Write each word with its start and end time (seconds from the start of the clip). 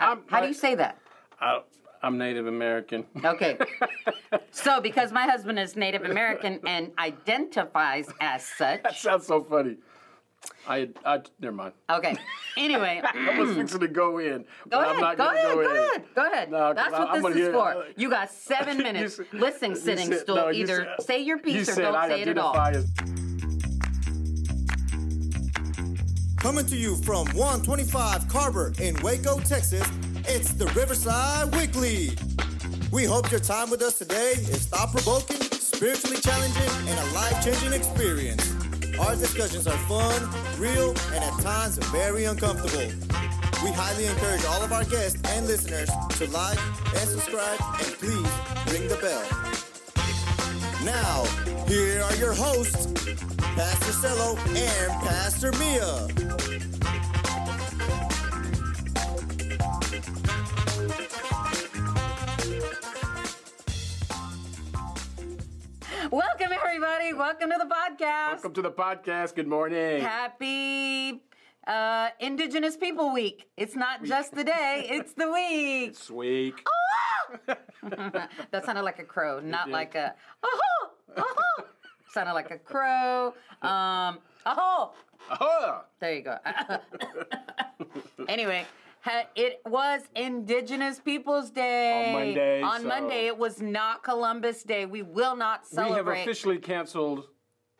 I'm- 0.00 0.22
how 0.28 0.40
do 0.40 0.48
you 0.48 0.54
say 0.54 0.74
that? 0.76 0.98
I, 1.40 1.60
I'm 2.02 2.16
Native 2.18 2.46
American. 2.46 3.04
Okay. 3.24 3.58
so, 4.50 4.80
because 4.80 5.10
my 5.12 5.24
husband 5.24 5.58
is 5.58 5.76
Native 5.76 6.04
American 6.04 6.60
and 6.66 6.92
identifies 6.98 8.08
as 8.20 8.44
such. 8.44 8.82
That 8.82 8.96
sounds 8.96 9.26
so 9.26 9.42
funny. 9.42 9.76
I, 10.68 10.88
I 11.04 11.20
never 11.40 11.56
mind. 11.56 11.72
Okay. 11.90 12.16
Anyway, 12.56 13.02
I 13.04 13.38
was 13.40 13.56
fixing 13.56 13.80
to 13.80 13.88
go 13.88 14.18
in. 14.18 14.42
go 14.68 14.78
but 14.78 14.82
ahead. 14.84 14.94
I'm 14.94 15.00
not 15.00 15.16
Go 15.16 15.26
ahead. 15.26 15.44
go 15.44 15.54
Go 15.54 15.70
ahead. 15.74 16.04
Go 16.14 16.26
ahead. 16.32 16.50
No, 16.52 16.74
That's 16.74 16.92
what 16.92 17.08
I'm 17.10 17.22
this 17.22 17.30
is 17.32 17.36
hear- 17.38 17.52
for. 17.52 17.84
You 17.96 18.08
got 18.10 18.30
seven 18.30 18.78
minutes. 18.88 19.16
said- 19.16 19.26
Listen, 19.32 19.70
you 19.70 19.76
sitting 19.76 20.08
said- 20.12 20.20
stool. 20.20 20.36
no, 20.36 20.48
you 20.50 20.62
Either 20.62 20.88
said- 20.98 21.06
say 21.06 21.18
your 21.22 21.38
You 21.38 21.42
piece 21.42 21.76
or 21.76 21.82
don't 21.82 21.96
I 21.96 22.08
say 22.08 22.22
it 22.22 22.28
at 22.28 22.38
all. 22.38 22.56
as 22.56 22.88
Coming 26.48 26.64
to 26.64 26.76
you 26.76 26.96
from 26.96 27.26
125 27.34 28.26
Carver 28.26 28.72
in 28.80 28.96
Waco, 29.02 29.38
Texas, 29.40 29.86
it's 30.26 30.54
the 30.54 30.64
Riverside 30.68 31.54
Weekly. 31.54 32.12
We 32.90 33.04
hope 33.04 33.30
your 33.30 33.38
time 33.38 33.68
with 33.68 33.82
us 33.82 33.98
today 33.98 34.32
is 34.32 34.64
thought 34.64 34.90
provoking, 34.90 35.42
spiritually 35.42 36.16
challenging, 36.16 36.88
and 36.88 36.98
a 36.98 37.12
life 37.12 37.44
changing 37.44 37.74
experience. 37.74 38.50
Our 38.98 39.14
discussions 39.16 39.66
are 39.66 39.76
fun, 39.86 40.26
real, 40.58 40.94
and 41.12 41.22
at 41.22 41.38
times 41.42 41.76
very 41.92 42.24
uncomfortable. 42.24 42.94
We 43.62 43.70
highly 43.70 44.06
encourage 44.06 44.46
all 44.46 44.62
of 44.62 44.72
our 44.72 44.84
guests 44.84 45.20
and 45.30 45.46
listeners 45.46 45.90
to 46.16 46.30
like 46.30 46.58
and 46.94 47.10
subscribe 47.10 47.60
and 47.60 47.92
please 47.98 48.72
ring 48.72 48.88
the 48.88 48.96
bell. 49.02 49.48
Now, 50.82 51.24
here 51.66 52.00
are 52.00 52.16
your 52.16 52.32
hosts, 52.32 52.86
Pastor 53.54 53.92
Selo 53.92 54.38
and 54.38 54.92
Pastor 55.02 55.52
Mia. 55.58 56.47
Everybody. 66.80 67.12
Welcome 67.12 67.50
to 67.50 67.56
the 67.58 67.74
podcast. 67.74 68.34
Welcome 68.34 68.52
to 68.52 68.62
the 68.62 68.70
podcast. 68.70 69.34
Good 69.34 69.48
morning. 69.48 70.00
Happy 70.00 71.20
uh, 71.66 72.10
Indigenous 72.20 72.76
People 72.76 73.12
Week. 73.12 73.48
It's 73.56 73.74
not 73.74 74.04
just 74.04 74.32
the 74.32 74.44
day, 74.44 74.86
it's 74.88 75.12
the 75.14 75.28
week. 75.28 75.94
This 75.94 76.08
week. 76.08 76.64
That 77.82 78.64
sounded 78.64 78.82
like 78.82 79.00
a 79.00 79.04
crow, 79.04 79.40
not 79.40 79.70
like 79.70 79.96
a 79.96 80.14
oh 80.44 80.60
oh. 81.16 81.64
Sounded 82.12 82.34
like 82.34 82.52
a 82.52 82.58
crow. 82.58 83.34
Um, 83.60 84.20
oh, 84.46 84.92
Aha! 85.30 85.84
there 85.98 86.14
you 86.14 86.22
go. 86.22 86.38
anyway, 88.28 88.64
it 89.36 89.60
was 89.66 90.02
Indigenous 90.14 91.00
Peoples 91.00 91.50
Day. 91.50 92.06
On 92.08 92.12
Monday, 92.12 92.62
On 92.62 92.80
so- 92.82 92.88
Monday, 92.88 93.26
it 93.26 93.38
was 93.38 93.60
not 93.60 94.02
Columbus 94.02 94.62
Day. 94.62 94.86
We 94.86 95.02
will 95.02 95.36
not 95.36 95.66
celebrate. 95.66 96.02
We 96.12 96.18
have 96.18 96.26
officially 96.26 96.58
canceled 96.58 97.28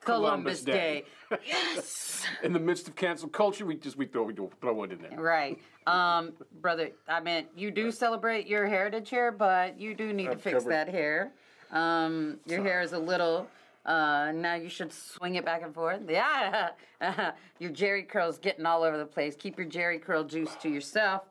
Columbus, 0.04 0.62
Columbus 0.62 0.62
Day. 0.62 1.04
Day. 1.30 1.36
yes. 1.46 2.22
in 2.42 2.52
the 2.52 2.58
midst 2.60 2.88
of 2.88 2.96
cancel 2.96 3.28
culture. 3.28 3.66
We 3.66 3.76
just 3.76 3.96
we 3.96 4.06
throw 4.06 4.22
we 4.22 4.34
throw 4.34 4.82
it 4.84 4.92
in 4.92 5.02
there. 5.02 5.20
Right. 5.20 5.58
Um, 5.86 6.32
brother, 6.60 6.90
I 7.08 7.20
mean, 7.20 7.46
you 7.56 7.70
do 7.70 7.90
celebrate 7.90 8.46
your 8.46 8.66
heritage 8.66 9.10
here, 9.10 9.32
but 9.32 9.78
you 9.80 9.94
do 9.94 10.12
need 10.12 10.26
to 10.26 10.30
I've 10.32 10.42
fix 10.42 10.58
covered- 10.58 10.72
that 10.72 10.88
hair. 10.88 11.32
Um, 11.70 12.38
your 12.46 12.62
hair 12.62 12.80
is 12.80 12.94
a 12.94 12.98
little, 12.98 13.46
uh, 13.88 14.30
now 14.32 14.54
you 14.54 14.68
should 14.68 14.92
swing 14.92 15.34
it 15.36 15.44
back 15.44 15.62
and 15.62 15.74
forth. 15.74 16.00
Yeah. 16.08 16.70
your 17.58 17.70
Jheri 17.70 18.08
curl's 18.08 18.38
getting 18.38 18.66
all 18.66 18.82
over 18.82 18.96
the 18.98 19.06
place. 19.06 19.34
Keep 19.36 19.58
your 19.58 19.66
Jerry 19.66 19.98
curl 19.98 20.24
juice 20.24 20.54
to 20.62 20.68
yourself. 20.68 21.22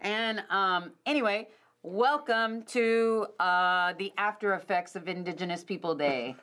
And 0.00 0.42
um, 0.50 0.92
anyway, 1.04 1.48
welcome 1.82 2.62
to 2.64 3.26
uh, 3.38 3.92
the 3.98 4.12
after 4.18 4.54
effects 4.54 4.96
of 4.96 5.08
Indigenous 5.08 5.62
People 5.64 5.94
Day. 5.94 6.36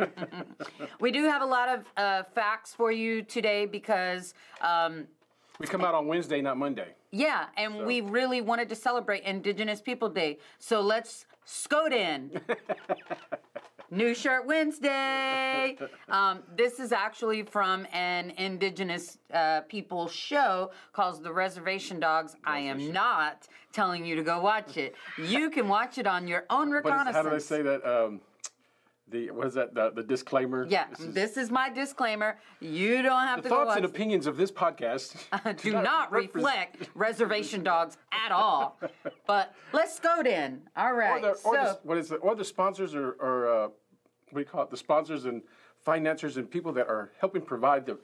we 1.00 1.12
do 1.12 1.24
have 1.26 1.42
a 1.42 1.46
lot 1.46 1.70
of 1.70 1.86
uh, 1.98 2.24
facts 2.36 2.74
for 2.74 2.92
you 2.92 3.22
today 3.24 3.66
because. 3.66 4.34
Um, 4.62 5.08
We 5.60 5.68
come 5.68 5.84
out 5.86 5.94
on 5.96 6.08
Wednesday, 6.08 6.42
not 6.42 6.58
Monday. 6.58 6.90
yeah, 7.12 7.46
and 7.58 7.86
we 7.86 8.02
really 8.02 8.42
wanted 8.42 8.70
to 8.70 8.76
celebrate 8.76 9.24
Indigenous 9.24 9.82
People 9.82 10.10
Day. 10.10 10.40
So 10.60 10.82
let's 10.82 11.26
scoot 11.46 11.94
in. 11.94 12.42
New 13.94 14.16
Shirt 14.16 14.48
Wednesday. 14.48 15.78
Um, 16.10 16.40
this 16.56 16.80
is 16.80 16.92
actually 16.92 17.44
from 17.44 17.86
an 17.94 18.32
Indigenous 18.38 19.20
uh, 19.32 19.62
people 19.62 20.08
show 20.08 20.72
called 20.94 21.24
The 21.24 21.32
Reservation 21.32 22.00
Dogs. 22.00 22.36
I 22.44 22.60
am 22.60 22.92
not 22.92 23.48
telling 23.72 24.04
you 24.04 24.16
to 24.16 24.24
go 24.24 24.42
watch 24.42 24.78
it. 24.78 24.96
You 25.18 25.50
can 25.52 25.68
watch 25.68 25.98
it 26.00 26.08
on 26.08 26.28
your 26.28 26.46
own 26.50 26.70
is, 26.70 26.74
reconnaissance. 26.76 27.16
how 27.16 27.22
do 27.24 27.30
they 27.30 27.40
say 27.40 27.62
that? 27.62 27.86
Um, 27.86 28.22
the 29.10 29.30
what 29.30 29.46
is 29.46 29.54
that? 29.54 29.76
The, 29.76 29.92
the 29.92 30.02
disclaimer. 30.02 30.66
Yeah, 30.68 30.86
This 30.98 31.38
is- 31.38 31.52
my 31.52 31.70
disclaimer. 31.70 32.40
You 32.62 33.04
don't 33.04 33.22
have 33.22 33.44
the 33.44 33.44
to 33.44 33.50
go 33.50 33.58
watch. 33.60 33.68
thoughts 33.68 33.78
and 33.78 33.86
opinions 33.86 34.26
of 34.26 34.38
this 34.38 34.52
podcast 34.52 35.16
do 35.62 35.74
not 35.74 36.12
repres- 36.12 36.34
reflect 36.34 36.90
reservation 36.96 37.64
dogs 37.64 37.98
at 38.12 38.32
all. 38.32 38.80
But 39.28 39.54
let's 39.72 40.00
go 40.00 40.24
then. 40.24 40.64
All 40.76 40.94
right. 40.94 41.24
Or 41.24 41.28
the, 41.28 41.30
or 41.44 41.56
so 41.56 41.64
the, 41.64 41.80
what 41.84 41.98
is 41.98 42.12
it? 42.12 42.20
Or 42.24 42.34
the 42.34 42.46
sponsors 42.46 42.96
or, 42.96 43.12
or 43.20 43.66
uh, 43.66 43.68
what 44.34 44.40
do 44.40 44.42
you 44.42 44.50
call 44.50 44.64
it? 44.64 44.72
The 44.72 44.78
sponsors 44.78 45.26
and 45.26 45.42
financiers 45.86 46.38
and 46.38 46.50
people 46.50 46.74
that 46.74 46.88
are 46.88 47.12
helping 47.20 47.42
provide 47.44 47.86
the. 47.86 47.98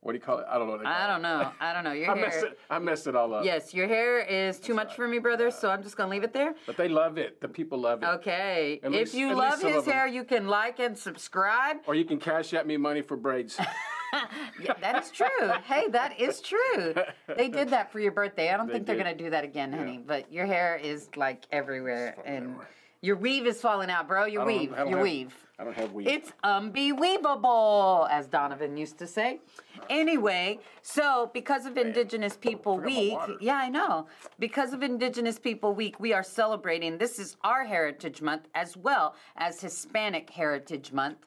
What 0.00 0.12
do 0.12 0.18
you 0.18 0.22
call 0.24 0.38
it? 0.38 0.46
I 0.48 0.58
don't 0.58 0.66
know. 0.66 0.72
What 0.74 0.78
they 0.80 0.84
call 0.84 0.94
I 0.94 1.06
don't 1.06 1.22
know. 1.22 1.52
I 1.60 1.72
don't 1.72 1.84
know. 1.84 1.92
Your 2.00 2.10
I 2.10 2.14
messed 2.20 2.36
hair. 2.38 2.46
it. 2.46 2.58
I 2.70 2.78
messed 2.78 3.06
it 3.06 3.16
all 3.16 3.32
up. 3.34 3.44
Yes, 3.44 3.72
your 3.74 3.88
hair 3.88 4.20
is 4.20 4.60
too 4.60 4.74
much 4.74 4.94
for 4.94 5.08
me, 5.08 5.18
brother. 5.18 5.50
So 5.50 5.68
I'm 5.70 5.82
just 5.82 5.96
gonna 5.96 6.10
leave 6.10 6.22
it 6.22 6.32
there. 6.32 6.54
But 6.66 6.76
they 6.76 6.88
love 6.88 7.18
it. 7.18 7.40
The 7.40 7.48
people 7.48 7.78
love 7.80 8.02
it. 8.02 8.06
Okay. 8.06 8.80
At 8.82 8.92
if 8.92 8.98
least- 8.98 9.14
you 9.14 9.34
love 9.34 9.60
his 9.62 9.84
hair, 9.84 10.06
you 10.06 10.22
can 10.24 10.46
like 10.48 10.78
and 10.80 10.96
subscribe. 10.96 11.78
Or 11.86 11.94
you 11.94 12.04
can 12.04 12.18
cash 12.18 12.52
at 12.54 12.66
me 12.66 12.76
money 12.76 13.02
for 13.02 13.16
braids. 13.16 13.58
Yeah, 14.62 14.72
that 14.80 15.02
is 15.04 15.10
true. 15.10 15.26
hey, 15.64 15.88
that 15.88 16.18
is 16.18 16.40
true. 16.40 16.94
They 17.36 17.48
did 17.48 17.68
that 17.70 17.92
for 17.92 18.00
your 18.00 18.12
birthday. 18.12 18.50
I 18.50 18.56
don't 18.56 18.66
They 18.68 18.74
think 18.74 18.86
they're 18.86 18.96
gonna 18.96 19.14
do 19.14 19.28
that 19.28 19.44
again, 19.44 19.72
honey. 19.72 19.98
But 19.98 20.32
your 20.32 20.46
hair 20.46 20.76
is 20.82 21.08
like 21.16 21.44
everywhere, 21.52 22.16
and 22.24 22.56
your 23.02 23.16
weave 23.16 23.46
is 23.46 23.60
falling 23.60 23.90
out, 23.90 24.08
bro. 24.08 24.24
Your 24.26 24.44
weave. 24.44 24.72
I 24.74 24.78
Your 24.84 24.88
have- 24.98 25.00
weave. 25.00 25.34
I 25.58 25.64
don't 25.64 25.74
have 25.76 25.92
weed. 25.94 26.06
It's 26.06 26.32
unbelievable, 26.44 28.06
as 28.10 28.26
Donovan 28.26 28.76
used 28.76 28.98
to 28.98 29.06
say. 29.06 29.40
Anyway, 29.88 30.58
so 30.82 31.30
because 31.32 31.64
of 31.64 31.76
Indigenous 31.78 32.36
People 32.36 32.78
Week, 32.78 33.16
yeah, 33.40 33.56
I 33.56 33.68
know. 33.70 34.06
Because 34.38 34.72
of 34.72 34.82
Indigenous 34.82 35.38
People 35.38 35.72
Week, 35.74 35.98
we 35.98 36.12
are 36.12 36.22
celebrating. 36.22 36.98
This 36.98 37.18
is 37.18 37.36
our 37.42 37.64
Heritage 37.64 38.20
Month 38.20 38.48
as 38.54 38.76
well 38.76 39.14
as 39.36 39.60
Hispanic 39.60 40.28
Heritage 40.28 40.92
Month. 40.92 41.18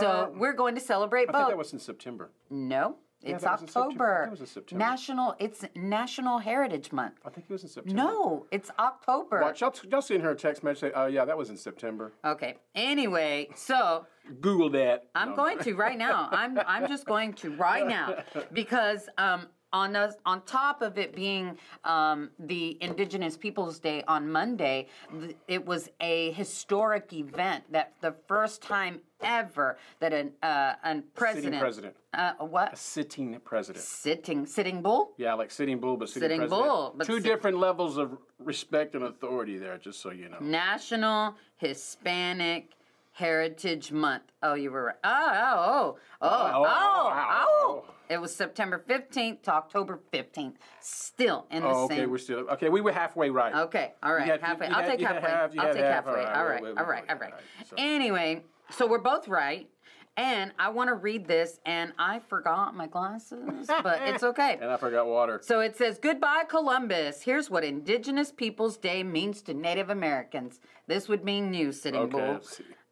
So 0.00 0.32
we're 0.36 0.52
going 0.52 0.74
to 0.74 0.80
celebrate 0.80 1.28
I 1.28 1.32
both. 1.32 1.40
think 1.42 1.48
that 1.50 1.58
was 1.58 1.72
in 1.72 1.78
September. 1.78 2.30
no, 2.50 2.96
it's 3.26 3.44
that 3.44 3.60
was. 3.60 3.76
I 3.76 3.80
October. 3.80 4.16
think 4.16 4.26
it 4.28 4.30
was 4.30 4.40
in 4.40 4.46
September. 4.46 4.84
National. 4.84 5.34
It's 5.38 5.64
National 5.76 6.38
Heritage 6.38 6.92
Month. 6.92 7.14
I 7.24 7.30
think 7.30 7.46
it 7.48 7.52
was 7.52 7.62
in 7.62 7.68
September. 7.68 8.02
No, 8.02 8.46
it's 8.50 8.70
October. 8.78 9.40
Watch, 9.40 9.60
y'all, 9.60 9.74
y'all 9.90 10.02
seen 10.02 10.20
her 10.20 10.34
text 10.34 10.62
message 10.62 10.80
say, 10.80 10.92
oh, 10.94 11.06
yeah, 11.06 11.24
that 11.24 11.36
was 11.36 11.50
in 11.50 11.56
September. 11.56 12.12
Okay. 12.24 12.56
Anyway, 12.74 13.48
so 13.54 14.06
Google 14.40 14.70
that. 14.70 15.08
I'm 15.14 15.30
No, 15.30 15.36
going 15.36 15.58
to 15.60 15.74
right 15.74 15.98
now. 15.98 16.28
I'm 16.32 16.58
I'm 16.66 16.88
just 16.88 17.04
going 17.06 17.32
to 17.34 17.54
right 17.56 17.86
now 17.86 18.22
because 18.52 19.08
um 19.18 19.46
on 19.74 19.96
us 19.96 20.14
on 20.24 20.40
top 20.42 20.80
of 20.80 20.96
it 20.96 21.14
being 21.14 21.58
um, 21.84 22.30
the 22.38 22.78
Indigenous 22.80 23.36
Peoples 23.36 23.80
Day 23.80 24.04
on 24.06 24.30
Monday, 24.30 24.86
th- 25.20 25.36
it 25.48 25.66
was 25.66 25.90
a 26.00 26.30
historic 26.30 27.12
event 27.12 27.64
that 27.72 27.92
the 28.00 28.14
first 28.28 28.62
time 28.62 29.00
ever 29.20 29.76
that 29.98 30.12
an 30.12 30.30
uh, 30.42 30.74
an 30.84 31.02
president, 31.14 31.60
president. 31.60 31.94
uh, 32.14 32.34
what 32.38 32.78
Sitting 32.78 33.38
president. 33.44 33.84
sitting 33.84 34.46
sitting 34.46 34.80
bull 34.80 35.12
Yeah, 35.16 35.34
like 35.34 35.50
sitting 35.50 35.80
bull, 35.80 35.96
but 35.96 36.08
sitting, 36.08 36.22
Sitting 36.28 36.38
president. 36.42 36.64
bull, 36.68 36.94
but 36.96 37.06
Two 37.06 37.14
sit- 37.16 37.24
different 37.24 37.58
levels 37.58 37.96
of 37.98 38.16
respect 38.38 38.94
and 38.94 39.02
authority 39.04 39.58
there, 39.58 39.76
just 39.76 40.00
so 40.00 40.10
you 40.10 40.28
know. 40.28 40.38
National 40.40 41.34
Hispanic 41.56 42.70
Heritage 43.12 43.90
Month. 43.90 44.24
Oh, 44.42 44.54
you 44.54 44.70
were 44.70 44.84
right. 44.84 44.96
Oh, 45.02 45.30
oh, 45.34 45.96
oh, 46.22 46.28
oh, 46.28 46.28
Oh, 46.28 46.64
oh, 46.64 46.64
oh, 46.64 47.46
oh. 47.48 47.84
oh. 47.88 47.93
It 48.08 48.20
was 48.20 48.34
September 48.34 48.82
15th 48.88 49.42
to 49.42 49.52
October 49.52 50.00
15th. 50.12 50.54
Still 50.80 51.46
in 51.50 51.62
the 51.62 51.68
Oh, 51.68 51.84
okay, 51.84 51.96
same. 51.98 52.10
we're 52.10 52.18
still 52.18 52.40
okay. 52.50 52.68
We 52.68 52.80
were 52.80 52.92
halfway 52.92 53.30
right. 53.30 53.54
Okay, 53.54 53.92
all 54.02 54.14
right, 54.14 54.26
had- 54.26 54.40
halfway. 54.42 54.66
I'll 54.66 54.82
had- 54.82 54.90
take 54.98 55.00
halfway. 55.00 55.30
half, 55.30 55.50
I'll 55.58 55.72
take 55.74 55.82
half. 55.84 56.04
halfway. 56.04 56.12
All 56.12 56.16
right, 56.24 56.36
All 56.36 56.44
right, 56.46 56.62
wait, 56.62 56.68
all 56.70 56.84
wait, 56.84 56.90
right, 56.90 57.02
wait, 57.04 57.10
all 57.10 57.16
right. 57.18 57.32
all 57.32 57.38
right. 57.38 57.66
So- 57.68 57.76
Anyway, 57.78 58.42
so 58.70 58.86
we're 58.86 58.98
both 58.98 59.28
right. 59.28 59.68
And 60.16 60.52
I 60.60 60.68
want 60.68 60.90
to 60.90 60.94
read 60.94 61.26
this, 61.26 61.58
and 61.66 61.92
I 61.98 62.20
forgot 62.20 62.72
my 62.76 62.86
glasses, 62.86 63.66
but 63.82 64.00
it's 64.02 64.22
okay. 64.22 64.58
And 64.60 64.70
I 64.70 64.76
forgot 64.76 65.06
water. 65.08 65.40
So 65.42 65.58
it 65.58 65.76
says, 65.76 65.98
Goodbye, 65.98 66.44
Columbus. 66.48 67.22
Here's 67.22 67.50
what 67.50 67.64
Indigenous 67.64 68.30
Peoples 68.30 68.76
Day 68.76 69.02
means 69.02 69.42
to 69.42 69.54
Native 69.54 69.90
Americans. 69.90 70.60
This 70.86 71.08
would 71.08 71.24
mean 71.24 71.52
you, 71.52 71.72
Sitting 71.72 72.02
Okay, 72.02 72.10
Bull. 72.12 72.40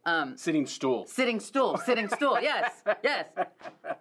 Um, 0.04 0.36
Sitting 0.36 0.66
stool. 0.66 1.06
Sitting 1.06 1.38
stool, 1.38 1.76
sitting 1.78 2.08
stool. 2.08 2.40
Yes, 2.40 2.82
yes. 3.04 3.26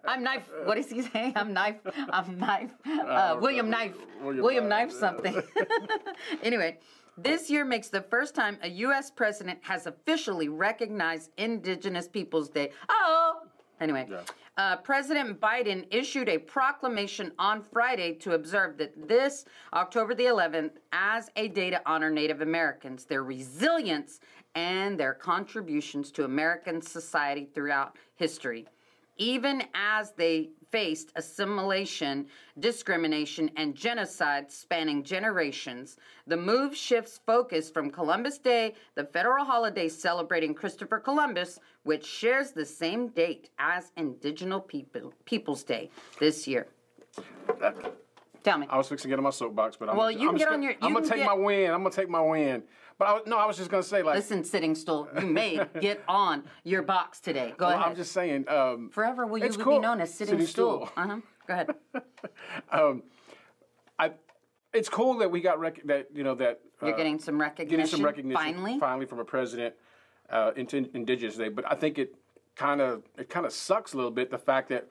I'm 0.03 0.23
knife. 0.23 0.49
What 0.63 0.77
is 0.79 0.89
he 0.89 1.03
saying? 1.03 1.33
I'm 1.35 1.53
knife. 1.53 1.75
I'm 2.09 2.39
knife. 2.39 2.71
Uh, 2.87 3.37
William 3.39 3.69
Knife. 3.69 3.93
William 4.21 4.43
William, 4.43 4.67
Knife. 4.67 4.89
Knife 4.89 4.99
something. 4.99 5.43
anyway, 6.43 6.79
this 7.17 7.51
year 7.51 7.65
makes 7.65 7.89
the 7.89 8.01
first 8.01 8.33
time 8.33 8.57
a 8.63 8.69
U.S. 8.69 9.11
president 9.11 9.59
has 9.61 9.85
officially 9.85 10.49
recognized 10.49 11.29
Indigenous 11.37 12.07
Peoples 12.07 12.49
Day. 12.49 12.71
Oh, 12.89 13.41
anyway. 13.79 14.07
Yeah. 14.09 14.21
Uh, 14.57 14.75
President 14.77 15.39
Biden 15.39 15.87
issued 15.91 16.27
a 16.27 16.37
proclamation 16.37 17.31
on 17.39 17.61
Friday 17.61 18.13
to 18.15 18.33
observe 18.33 18.77
that 18.77 19.07
this 19.07 19.45
October 19.73 20.13
the 20.13 20.25
11th 20.25 20.71
as 20.91 21.29
a 21.37 21.47
day 21.47 21.69
to 21.69 21.81
honor 21.85 22.09
Native 22.11 22.41
Americans, 22.41 23.05
their 23.05 23.23
resilience, 23.23 24.19
and 24.55 24.99
their 24.99 25.13
contributions 25.13 26.11
to 26.11 26.25
American 26.25 26.81
society 26.81 27.47
throughout 27.53 27.97
history. 28.15 28.67
Even 29.17 29.63
as 29.75 30.11
they 30.13 30.49
faced 30.71 31.11
assimilation, 31.15 32.25
discrimination, 32.59 33.51
and 33.57 33.75
genocide 33.75 34.49
spanning 34.51 35.03
generations, 35.03 35.97
the 36.27 36.37
move 36.37 36.75
shifts 36.75 37.19
focus 37.25 37.69
from 37.69 37.91
Columbus 37.91 38.37
Day, 38.39 38.73
the 38.95 39.03
federal 39.03 39.43
holiday 39.45 39.89
celebrating 39.89 40.53
Christopher 40.55 40.97
Columbus, 40.97 41.59
which 41.83 42.05
shares 42.05 42.51
the 42.51 42.65
same 42.65 43.09
date 43.09 43.49
as 43.59 43.91
Indigenous 43.97 44.61
People, 44.67 45.13
Peoples 45.25 45.63
Day 45.63 45.89
this 46.19 46.47
year. 46.47 46.67
Tell 48.43 48.57
me. 48.57 48.65
I 48.71 48.77
was 48.77 48.87
fixing 48.87 49.09
to 49.09 49.09
get 49.09 49.19
on 49.19 49.23
my 49.23 49.29
soapbox, 49.29 49.75
but 49.77 49.89
I'm, 49.89 49.97
Well, 49.97 50.09
you 50.09 50.29
I'm 50.29 50.35
get 50.35 50.45
gonna, 50.45 50.57
on 50.57 50.63
your- 50.63 50.73
I'm 50.81 50.93
gonna 50.93 51.05
take 51.07 51.17
get- 51.17 51.27
my 51.27 51.33
win. 51.33 51.69
I'm 51.71 51.83
gonna 51.83 51.93
take 51.93 52.09
my 52.09 52.21
win. 52.21 52.63
But 53.01 53.07
I, 53.07 53.19
no, 53.27 53.35
I 53.39 53.47
was 53.47 53.57
just 53.57 53.71
gonna 53.71 53.81
say 53.81 54.03
like, 54.03 54.13
Listen, 54.13 54.43
sitting 54.43 54.75
stool, 54.75 55.09
you 55.19 55.25
may 55.25 55.59
get 55.81 56.03
on 56.07 56.43
your 56.63 56.83
box 56.83 57.19
today. 57.19 57.51
Go 57.57 57.65
well, 57.65 57.75
ahead. 57.75 57.87
I'm 57.89 57.95
just 57.95 58.11
saying. 58.11 58.47
Um, 58.47 58.91
Forever 58.91 59.25
will 59.25 59.39
you 59.39 59.45
it's 59.45 59.57
be 59.57 59.79
known 59.79 60.01
as 60.01 60.13
sitting, 60.13 60.33
Sitting 60.35 60.45
stool. 60.45 60.85
stool. 60.85 61.03
Uh 61.03 61.07
huh. 61.07 61.19
Go 61.47 61.53
ahead. 62.71 63.01
I, 63.97 64.11
it's 64.71 64.87
cool 64.87 65.17
that 65.17 65.31
we 65.31 65.41
got 65.41 65.59
rec- 65.59 65.83
that 65.85 66.09
you 66.13 66.23
know 66.23 66.35
that 66.35 66.59
You're 66.79 66.93
uh, 66.93 66.97
getting 66.97 67.17
some 67.17 67.41
recognition. 67.41 67.77
getting 67.79 67.87
some 67.91 68.05
recognition 68.05 68.39
Finally. 68.39 68.77
finally 68.79 69.05
from 69.07 69.17
a 69.17 69.25
president 69.25 69.73
uh, 70.29 70.51
into 70.55 70.87
Indigenous 70.93 71.37
Day. 71.37 71.49
But 71.49 71.65
I 71.71 71.73
think 71.73 71.97
it 71.97 72.13
kind 72.55 72.81
of 72.81 73.01
it 73.17 73.31
kind 73.31 73.47
of 73.47 73.51
sucks 73.51 73.93
a 73.93 73.95
little 73.95 74.11
bit 74.11 74.29
the 74.29 74.37
fact 74.37 74.69
that 74.69 74.87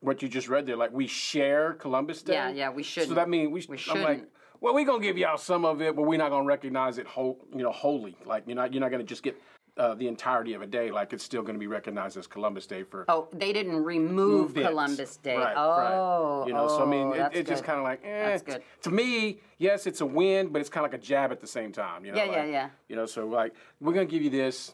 what 0.00 0.22
you 0.22 0.28
just 0.30 0.48
read 0.48 0.64
there, 0.64 0.76
like 0.78 0.90
we 0.90 1.06
share 1.06 1.74
Columbus 1.74 2.22
Day. 2.22 2.32
Yeah, 2.32 2.48
yeah, 2.50 2.70
we 2.70 2.82
So 2.82 3.02
shouldn't. 3.02 3.16
that 3.16 3.28
means 3.28 3.52
we. 3.52 3.76
We 3.76 3.82
I'm 3.90 4.00
like. 4.00 4.24
Well, 4.64 4.72
we're 4.74 4.86
gonna 4.86 5.02
give 5.02 5.18
y'all 5.18 5.36
some 5.36 5.66
of 5.66 5.82
it, 5.82 5.94
but 5.94 6.02
we're 6.02 6.18
not 6.18 6.30
gonna 6.30 6.46
recognize 6.46 6.96
it 6.96 7.06
whole, 7.06 7.38
you 7.54 7.62
know, 7.62 7.70
wholly. 7.70 8.16
Like 8.24 8.44
you're 8.46 8.56
not 8.56 8.72
you're 8.72 8.80
not 8.80 8.90
gonna 8.90 9.04
just 9.04 9.22
get. 9.22 9.36
Uh, 9.76 9.92
the 9.96 10.06
entirety 10.06 10.54
of 10.54 10.62
a 10.62 10.66
day, 10.68 10.92
like 10.92 11.12
it's 11.12 11.24
still 11.24 11.42
going 11.42 11.56
to 11.56 11.58
be 11.58 11.66
recognized 11.66 12.16
as 12.16 12.28
Columbus 12.28 12.64
Day 12.64 12.84
for 12.84 13.04
Oh, 13.08 13.26
they 13.32 13.52
didn't 13.52 13.82
remove. 13.82 14.54
Columbus 14.54 15.16
Day. 15.16 15.36
Right, 15.36 15.52
oh, 15.56 15.68
right. 15.70 16.46
You 16.46 16.52
know, 16.54 16.68
so 16.68 16.84
I 16.84 16.86
mean, 16.88 17.08
oh, 17.08 17.12
it, 17.12 17.30
it's 17.32 17.48
just 17.50 17.64
kind 17.64 17.78
of 17.78 17.82
like, 17.82 18.00
eh. 18.04 18.28
That's 18.28 18.42
good. 18.44 18.62
To 18.82 18.90
me, 18.92 19.40
yes, 19.58 19.88
it's 19.88 20.00
a 20.00 20.06
win, 20.06 20.50
but 20.50 20.60
it's 20.60 20.70
kind 20.70 20.86
of 20.86 20.92
like 20.92 21.00
a 21.00 21.04
jab 21.04 21.32
at 21.32 21.40
the 21.40 21.48
same 21.48 21.72
time. 21.72 22.04
You 22.04 22.12
know, 22.12 22.18
Yeah, 22.18 22.24
yeah, 22.30 22.42
like, 22.42 22.52
yeah. 22.52 22.68
You 22.88 22.94
know, 22.94 23.06
so 23.06 23.26
like 23.26 23.52
we're 23.80 23.94
gonna 23.94 24.06
give 24.06 24.22
you 24.22 24.30
this, 24.30 24.72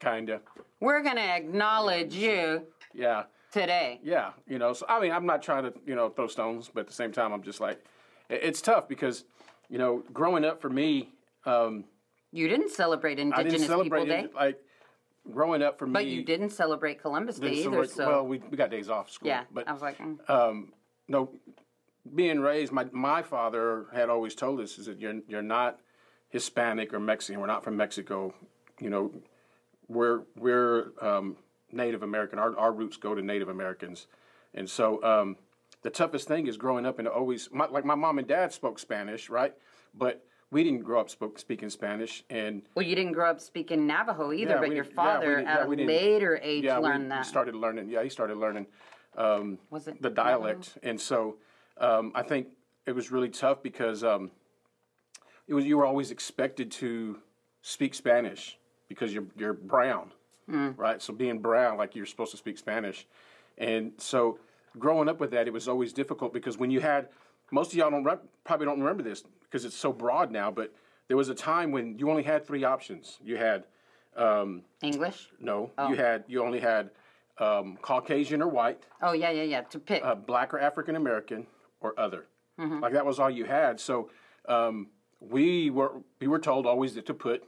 kinda, 0.00 0.40
We're 0.80 1.02
gonna 1.02 1.20
acknowledge 1.20 2.14
you 2.14 2.62
yeah, 2.94 3.24
today. 3.52 4.00
yeah. 4.02 4.30
You 4.46 4.58
know, 4.58 4.72
so 4.72 4.86
I 4.88 4.98
mean, 4.98 5.12
I'm 5.12 5.26
not 5.26 5.42
trying 5.42 5.64
to 5.64 5.74
you 5.84 5.94
know 5.94 6.08
throw 6.08 6.26
stones, 6.26 6.70
but 6.72 6.80
at 6.80 6.86
the 6.86 6.94
same 6.94 7.12
time, 7.12 7.34
I'm 7.34 7.42
just 7.42 7.60
like, 7.60 7.84
it's 8.28 8.60
tough 8.60 8.88
because, 8.88 9.24
you 9.68 9.78
know, 9.78 10.02
growing 10.12 10.44
up 10.44 10.60
for 10.60 10.70
me, 10.70 11.10
um, 11.44 11.84
You 12.32 12.48
didn't 12.48 12.70
celebrate 12.70 13.18
I 13.18 13.22
Indigenous 13.22 13.52
didn't 13.52 13.66
celebrate 13.68 14.04
People 14.06 14.22
Day, 14.22 14.28
like 14.34 14.60
growing 15.32 15.62
up 15.62 15.78
for 15.78 15.86
me. 15.86 15.92
but 15.92 16.06
you 16.06 16.22
didn't 16.22 16.50
celebrate 16.50 17.00
Columbus 17.00 17.38
Day 17.38 17.52
either. 17.52 17.86
So 17.86 18.06
well, 18.06 18.26
we, 18.26 18.38
we 18.50 18.56
got 18.56 18.70
days 18.70 18.88
off 18.88 19.10
school, 19.10 19.28
yeah, 19.28 19.44
but 19.52 19.68
I 19.68 19.72
was 19.72 19.82
like, 19.82 19.98
mm. 19.98 20.28
um, 20.28 20.72
no, 21.06 21.30
being 22.14 22.40
raised, 22.40 22.72
my 22.72 22.86
my 22.92 23.22
father 23.22 23.86
had 23.92 24.08
always 24.08 24.34
told 24.34 24.60
us 24.60 24.78
is 24.78 24.86
that 24.86 25.00
you're 25.00 25.20
you're 25.28 25.42
not 25.42 25.80
Hispanic 26.28 26.92
or 26.92 27.00
Mexican. 27.00 27.40
We're 27.40 27.46
not 27.46 27.64
from 27.64 27.76
Mexico. 27.76 28.34
You 28.80 28.90
know, 28.90 29.12
we're 29.88 30.22
we're 30.36 30.92
um, 31.00 31.36
Native 31.72 32.02
American. 32.02 32.38
Our 32.38 32.56
our 32.58 32.72
roots 32.72 32.96
go 32.96 33.14
to 33.14 33.22
Native 33.22 33.48
Americans, 33.48 34.06
and 34.54 34.68
so 34.68 35.02
um, 35.02 35.36
the 35.82 35.90
toughest 35.90 36.26
thing 36.28 36.46
is 36.46 36.56
growing 36.56 36.86
up 36.86 36.98
and 36.98 37.06
always 37.08 37.48
my, 37.52 37.66
like 37.66 37.84
my 37.84 37.94
mom 37.94 38.18
and 38.18 38.26
dad 38.26 38.52
spoke 38.52 38.78
Spanish, 38.78 39.30
right? 39.30 39.54
But 39.94 40.24
we 40.50 40.64
didn't 40.64 40.82
grow 40.82 41.00
up 41.00 41.10
spoke, 41.10 41.38
speaking 41.38 41.70
Spanish, 41.70 42.24
and 42.30 42.62
well, 42.74 42.84
you 42.86 42.94
didn't 42.96 43.12
grow 43.12 43.30
up 43.30 43.40
speaking 43.40 43.86
Navajo 43.86 44.32
either, 44.32 44.54
Yeah, 44.54 44.58
but 44.60 44.70
your 44.72 44.84
didn't- 44.84 44.96
yeah, 44.96 45.04
father 45.04 45.38
at 45.40 45.66
a 45.66 45.68
later 45.70 46.40
age 46.42 46.64
yeah, 46.64 46.78
learned 46.78 47.04
we 47.04 47.08
that. 47.10 47.26
started 47.26 47.54
learning. 47.54 47.88
Yeah, 47.90 48.02
he 48.02 48.08
started 48.08 48.38
learning 48.38 48.66
um, 49.16 49.58
Was 49.70 49.88
it 49.88 50.00
the 50.00 50.10
dialect, 50.10 50.78
and 50.82 51.00
so 51.00 51.36
um, 51.78 52.12
I 52.14 52.22
think 52.22 52.48
it 52.86 52.92
was 52.92 53.10
really 53.12 53.28
tough 53.28 53.62
because 53.62 54.02
um, 54.02 54.30
it 55.46 55.54
was 55.54 55.64
you 55.66 55.76
were 55.76 55.86
always 55.86 56.10
expected 56.10 56.70
to 56.72 57.18
speak 57.62 57.94
Spanish 57.94 58.58
because 58.88 59.12
you're 59.12 59.26
you're 59.36 59.52
brown, 59.52 60.12
Hmm. 60.48 60.70
right? 60.76 61.00
So 61.02 61.12
being 61.12 61.40
brown, 61.40 61.76
like 61.76 61.94
you're 61.94 62.06
supposed 62.06 62.30
to 62.30 62.36
speak 62.38 62.56
Spanish, 62.58 63.06
and 63.58 63.92
so 63.98 64.38
growing 64.78 65.08
up 65.08 65.20
with 65.20 65.30
that, 65.32 65.46
it 65.46 65.52
was 65.52 65.68
always 65.68 65.92
difficult 65.92 66.32
because 66.32 66.56
when 66.58 66.70
you 66.70 66.80
had 66.80 67.08
most 67.50 67.72
of 67.72 67.78
y'all 67.78 67.90
don't 67.90 68.04
re- 68.04 68.18
probably 68.44 68.66
don't 68.66 68.80
remember 68.80 69.02
this 69.02 69.22
because 69.42 69.64
it's 69.64 69.76
so 69.76 69.92
broad 69.92 70.30
now, 70.30 70.50
but 70.50 70.74
there 71.08 71.16
was 71.16 71.28
a 71.28 71.34
time 71.34 71.72
when 71.72 71.98
you 71.98 72.10
only 72.10 72.22
had 72.22 72.46
three 72.46 72.64
options. 72.64 73.18
You 73.24 73.36
had 73.36 73.64
English. 74.82 75.30
no, 75.40 75.70
you 75.88 75.94
had 75.96 76.24
you 76.28 76.42
only 76.44 76.60
had 76.60 76.90
um, 77.38 77.78
Caucasian 77.80 78.42
or 78.42 78.48
white, 78.48 78.82
Oh 79.00 79.12
yeah, 79.12 79.30
yeah, 79.30 79.44
yeah. 79.44 79.60
To 79.62 79.78
pick. 79.78 80.04
uh, 80.04 80.14
black 80.14 80.52
or 80.52 80.58
African 80.58 80.96
American, 80.96 81.46
or 81.80 81.98
other. 81.98 82.26
Mm-hmm. 82.60 82.80
Like 82.80 82.92
that 82.92 83.06
was 83.06 83.18
all 83.20 83.30
you 83.30 83.44
had. 83.44 83.78
So 83.80 84.10
um, 84.48 84.88
we 85.20 85.70
were 85.70 85.92
we 86.20 86.26
were 86.26 86.40
told 86.40 86.66
always 86.66 86.94
that 86.96 87.06
to 87.06 87.14
put 87.14 87.44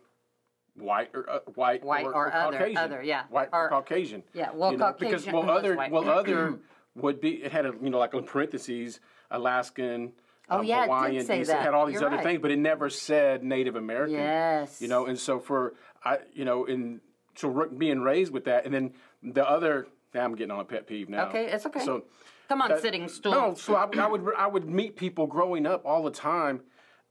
white 0.77 1.11
or 1.13 1.29
uh, 1.29 1.39
white, 1.57 1.85
White 1.85 2.07
or 2.07 2.33
other, 2.33 2.57
Caucasian. 2.57 2.77
other, 2.79 3.03
yeah. 3.03 3.25
white 3.29 3.49
or, 3.53 3.65
Or- 3.65 3.69
Caucasian. 3.69 4.23
yeah, 4.33 4.51
well, 4.55 4.71
because 4.71 4.95
Caucasian 5.01 5.33
well 5.35 5.51
other 5.51 5.77
well 5.91 6.09
other 6.09 6.59
would 6.97 7.21
be 7.21 7.43
it 7.45 7.53
had 7.53 7.67
a 7.67 7.73
you 7.83 7.91
know 7.91 7.99
like 7.99 8.15
in 8.15 8.25
parentheses 8.25 9.01
Alaskan. 9.31 10.13
Oh, 10.53 10.59
um, 10.59 10.65
yeah, 10.67 10.79
it 10.79 10.81
did 10.81 10.87
Hawaiian, 10.87 11.25
say 11.27 11.39
these- 11.39 11.47
that. 11.47 11.61
It 11.61 11.65
had 11.65 11.75
all 11.75 11.87
these 11.87 11.95
You're 12.01 12.07
other 12.07 12.17
right. 12.17 12.25
things, 12.25 12.43
but 12.43 12.51
it 12.51 12.59
never 12.59 12.91
said 12.91 13.45
Native 13.45 13.77
American. 13.77 14.17
Yes. 14.17 14.83
You 14.83 14.89
know, 14.89 15.07
and 15.07 15.17
so 15.19 15.39
for 15.39 15.75
I, 16.05 16.19
you 16.33 16.45
know, 16.45 16.65
in 16.65 17.01
so 17.37 17.69
being 17.77 18.01
raised 18.01 18.33
with 18.33 18.45
that, 18.47 18.65
and 18.65 18.75
then 18.75 18.93
the 19.23 19.49
other, 19.49 19.87
now 20.13 20.25
I'm 20.25 20.35
getting 20.35 20.51
on 20.51 20.59
a 20.61 20.65
pet 20.65 20.89
peeve 20.89 21.09
now. 21.09 21.29
Okay, 21.29 21.47
it's 21.47 21.65
okay. 21.67 21.81
So 21.85 22.05
Come 22.49 22.61
on, 22.63 22.81
sitting 22.81 23.07
stool. 23.07 23.31
No, 23.33 23.55
so 23.55 23.77
I, 23.77 23.87
I 23.97 24.07
would 24.09 24.27
I 24.37 24.47
would 24.49 24.69
meet 24.69 24.97
people 24.97 25.29
growing 25.29 25.67
up 25.67 25.87
all 25.87 26.03
the 26.03 26.11
time, 26.11 26.63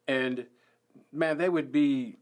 and 0.07 0.45
man, 1.13 1.37
they 1.37 1.47
would 1.47 1.71
be 1.71 2.17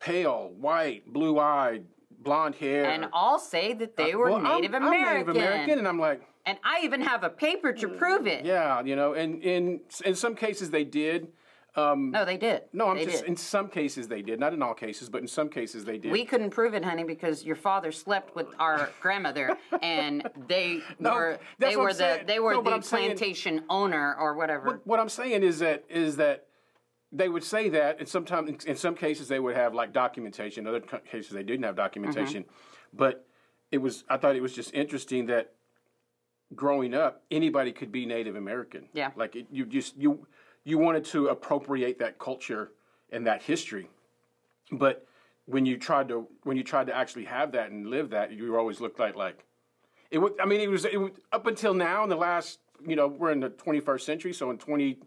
pale, 0.00 0.52
white, 0.58 1.06
blue 1.12 1.38
eyed, 1.38 1.84
blonde 2.18 2.56
hair. 2.56 2.86
and 2.86 3.06
all 3.12 3.38
say 3.38 3.72
that 3.74 3.96
they 3.96 4.16
were 4.16 4.30
Well, 4.32 4.44
I'm- 4.44 4.60
Native 4.62 4.74
I'm 4.74 4.90
Native 4.90 5.28
American, 5.28 5.78
and 5.78 5.86
I'm 5.86 6.00
like, 6.00 6.22
And 6.46 6.58
I 6.62 6.80
even 6.84 7.00
have 7.02 7.24
a 7.24 7.28
paper 7.30 7.72
to 7.72 7.88
prove 7.88 8.26
it. 8.28 8.44
yeah, 8.44 8.80
you 8.82 8.94
know, 8.96 9.14
and 9.14 9.42
in 9.42 9.80
in 10.04 10.14
some 10.14 10.34
cases 10.36 10.70
they 10.70 10.84
did. 10.84 11.28
No, 11.76 12.24
they 12.24 12.38
did. 12.38 12.62
No, 12.72 12.88
I'm 12.88 12.96
they 12.96 13.04
just 13.04 13.20
did. 13.20 13.28
in 13.28 13.36
some 13.36 13.68
cases 13.68 14.08
they 14.08 14.22
did, 14.22 14.40
not 14.40 14.54
in 14.54 14.62
all 14.62 14.72
cases, 14.72 15.10
but 15.10 15.20
in 15.20 15.28
some 15.28 15.50
cases 15.50 15.84
they 15.84 15.98
did. 15.98 16.10
We 16.10 16.24
couldn't 16.24 16.48
prove 16.48 16.72
it, 16.72 16.82
honey, 16.82 17.04
because 17.04 17.44
your 17.44 17.56
father 17.56 17.92
slept 17.92 18.34
with 18.34 18.46
our 18.58 18.88
grandmother, 19.02 19.58
and 19.82 20.26
they 20.48 20.80
No, 20.98 21.14
were 21.14 21.38
they 21.58 21.76
were 21.76 21.88
the 21.92 21.94
saying. 21.98 22.26
they 22.26 22.38
were 22.38 22.54
No, 22.54 22.62
the 22.62 22.70
I'm 22.70 22.80
saying- 22.80 23.08
plantation 23.08 23.64
owner 23.68 24.16
or 24.18 24.34
whatever. 24.36 24.80
what 24.84 25.00
I'm 25.00 25.10
saying 25.10 25.42
is 25.42 25.58
that 25.58 25.84
is 25.90 26.16
that 26.16 26.46
they 27.12 27.28
would 27.28 27.44
say 27.44 27.68
that, 27.70 27.98
and 27.98 28.08
sometimes 28.08 28.64
in 28.64 28.76
some 28.76 28.94
cases 28.94 29.28
they 29.28 29.38
would 29.40 29.54
have 29.56 29.74
like 29.74 29.92
documentation. 29.92 30.66
In 30.66 30.74
other 30.74 30.80
cases 30.80 31.32
they 31.32 31.42
didn't 31.42 31.64
have 31.64 31.76
documentation, 31.76 32.44
Mm-hmm. 32.44 32.96
but 32.96 33.26
it 33.70 33.78
was 33.78 34.04
I 34.08 34.16
thought 34.16 34.34
it 34.36 34.40
was 34.42 34.54
just 34.54 34.72
interesting 34.72 35.26
that 35.26 35.52
growing 36.54 36.94
up 36.94 37.22
anybody 37.30 37.72
could 37.72 37.90
be 37.90 38.06
Native 38.06 38.36
American. 38.36 38.88
Yeah. 38.92 39.10
like 39.16 39.36
it, 39.36 39.46
you 39.50 39.66
just 39.66 39.96
you 39.96 40.26
you 40.64 40.78
wanted 40.78 41.04
to 41.06 41.28
appropriate 41.28 41.98
that 41.98 42.18
culture 42.18 42.72
and 43.10 43.26
that 43.26 43.42
history, 43.42 43.88
but 44.72 45.06
when 45.46 45.64
you 45.64 45.76
tried 45.76 46.08
to 46.08 46.26
when 46.42 46.56
you 46.56 46.64
tried 46.64 46.86
to 46.88 46.96
actually 46.96 47.24
have 47.24 47.52
that 47.52 47.70
and 47.70 47.86
live 47.88 48.10
that, 48.10 48.32
you 48.32 48.56
always 48.56 48.80
looked 48.80 48.98
like 48.98 49.16
like 49.16 49.44
it 50.10 50.18
would. 50.18 50.34
I 50.40 50.46
mean, 50.46 50.60
it 50.60 50.70
was 50.70 50.84
it 50.84 51.00
was, 51.00 51.12
up 51.32 51.46
until 51.46 51.74
now 51.74 52.02
in 52.04 52.08
the 52.10 52.16
last. 52.16 52.60
You 52.86 52.94
know, 52.94 53.06
we're 53.06 53.32
in 53.32 53.40
the 53.40 53.48
21st 53.48 54.02
century, 54.02 54.32
so 54.34 54.50
in 54.50 54.58
20, 54.58 54.98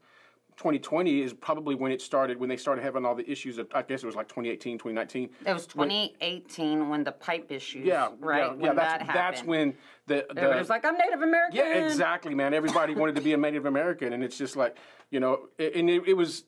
2020 0.59 1.21
is 1.21 1.31
probably 1.31 1.73
when 1.73 1.89
it 1.89 2.01
started. 2.01 2.37
When 2.37 2.49
they 2.49 2.57
started 2.57 2.83
having 2.83 3.05
all 3.05 3.15
the 3.15 3.29
issues. 3.31 3.57
Of, 3.57 3.69
I 3.73 3.81
guess 3.81 4.03
it 4.03 4.05
was 4.05 4.15
like 4.15 4.27
2018, 4.27 4.77
2019. 4.77 5.29
it 5.45 5.53
was 5.53 5.65
2018 5.65 6.89
when 6.89 7.05
the 7.05 7.13
pipe 7.13 7.49
issues, 7.49 7.85
Yeah, 7.85 8.09
right? 8.19 8.51
Yeah, 8.59 8.65
yeah 8.65 8.73
that's 8.73 9.03
happened. 9.03 9.09
that's 9.09 9.43
when 9.43 9.73
the 10.07 10.25
the 10.29 10.41
Everybody 10.41 10.59
was 10.59 10.69
like, 10.69 10.83
"I'm 10.83 10.97
Native 10.97 11.21
American." 11.21 11.55
yeah, 11.55 11.85
exactly, 11.85 12.35
man. 12.35 12.53
Everybody 12.53 12.93
wanted 12.93 13.15
to 13.15 13.21
be 13.21 13.31
a 13.31 13.37
Native 13.37 13.67
American, 13.67 14.11
and 14.11 14.21
it's 14.21 14.37
just 14.37 14.57
like 14.57 14.75
you 15.11 15.21
know, 15.21 15.47
it, 15.57 15.75
and 15.75 15.89
it, 15.89 16.03
it 16.07 16.13
was 16.13 16.43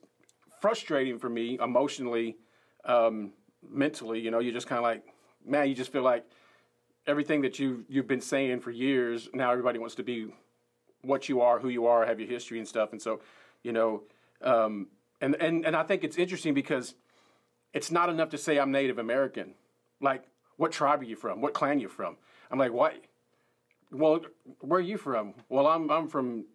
frustrating 0.60 1.18
for 1.18 1.30
me 1.30 1.58
emotionally 1.64 2.36
um, 2.84 3.32
mentally. 3.66 4.20
You 4.20 4.30
know, 4.30 4.40
you're 4.40 4.54
just 4.54 4.68
kind 4.68 4.78
of 4.78 4.84
like, 4.84 5.06
man, 5.46 5.70
you 5.70 5.74
just 5.74 5.92
feel 5.92 6.04
like 6.04 6.26
everything 7.08 7.42
that 7.44 7.60
you 7.60 7.86
you've 7.88 8.08
been 8.08 8.20
saying 8.20 8.60
for 8.60 8.72
years. 8.72 9.30
Now 9.34 9.52
everybody 9.52 9.80
wants 9.80 9.96
to 9.96 10.04
be 10.04 10.34
what 11.02 11.30
you 11.30 11.40
are, 11.40 11.60
who 11.60 11.70
you 11.70 11.88
are, 11.88 12.06
have 12.06 12.20
your 12.20 12.30
history 12.30 12.60
and 12.60 12.68
stuff. 12.68 12.92
And 12.92 13.02
so, 13.02 13.22
you 13.64 13.72
know, 13.72 14.04
um, 14.42 14.88
and 15.20 15.36
and 15.36 15.66
and 15.66 15.76
I 15.76 15.84
think 15.84 16.04
it's 16.04 16.18
interesting 16.18 16.54
because 16.54 16.96
it's 17.74 17.92
not 17.92 18.10
enough 18.10 18.30
to 18.30 18.38
say 18.38 18.58
I'm 18.58 18.72
Native 18.72 18.98
American. 18.98 19.54
Like, 20.00 20.24
what 20.58 20.72
tribe 20.72 21.02
are 21.02 21.06
you 21.06 21.16
from? 21.16 21.42
What 21.42 21.54
clan 21.54 21.80
you 21.80 21.90
from? 21.90 22.18
I'm 22.50 22.60
like, 22.60 22.74
what? 22.74 22.96
Well, 23.92 24.22
where 24.62 24.80
are 24.80 24.84
you 24.84 24.98
from? 24.98 25.34
Well, 25.50 25.68
I'm 25.68 25.90
I'm 25.92 26.08
from 26.08 26.46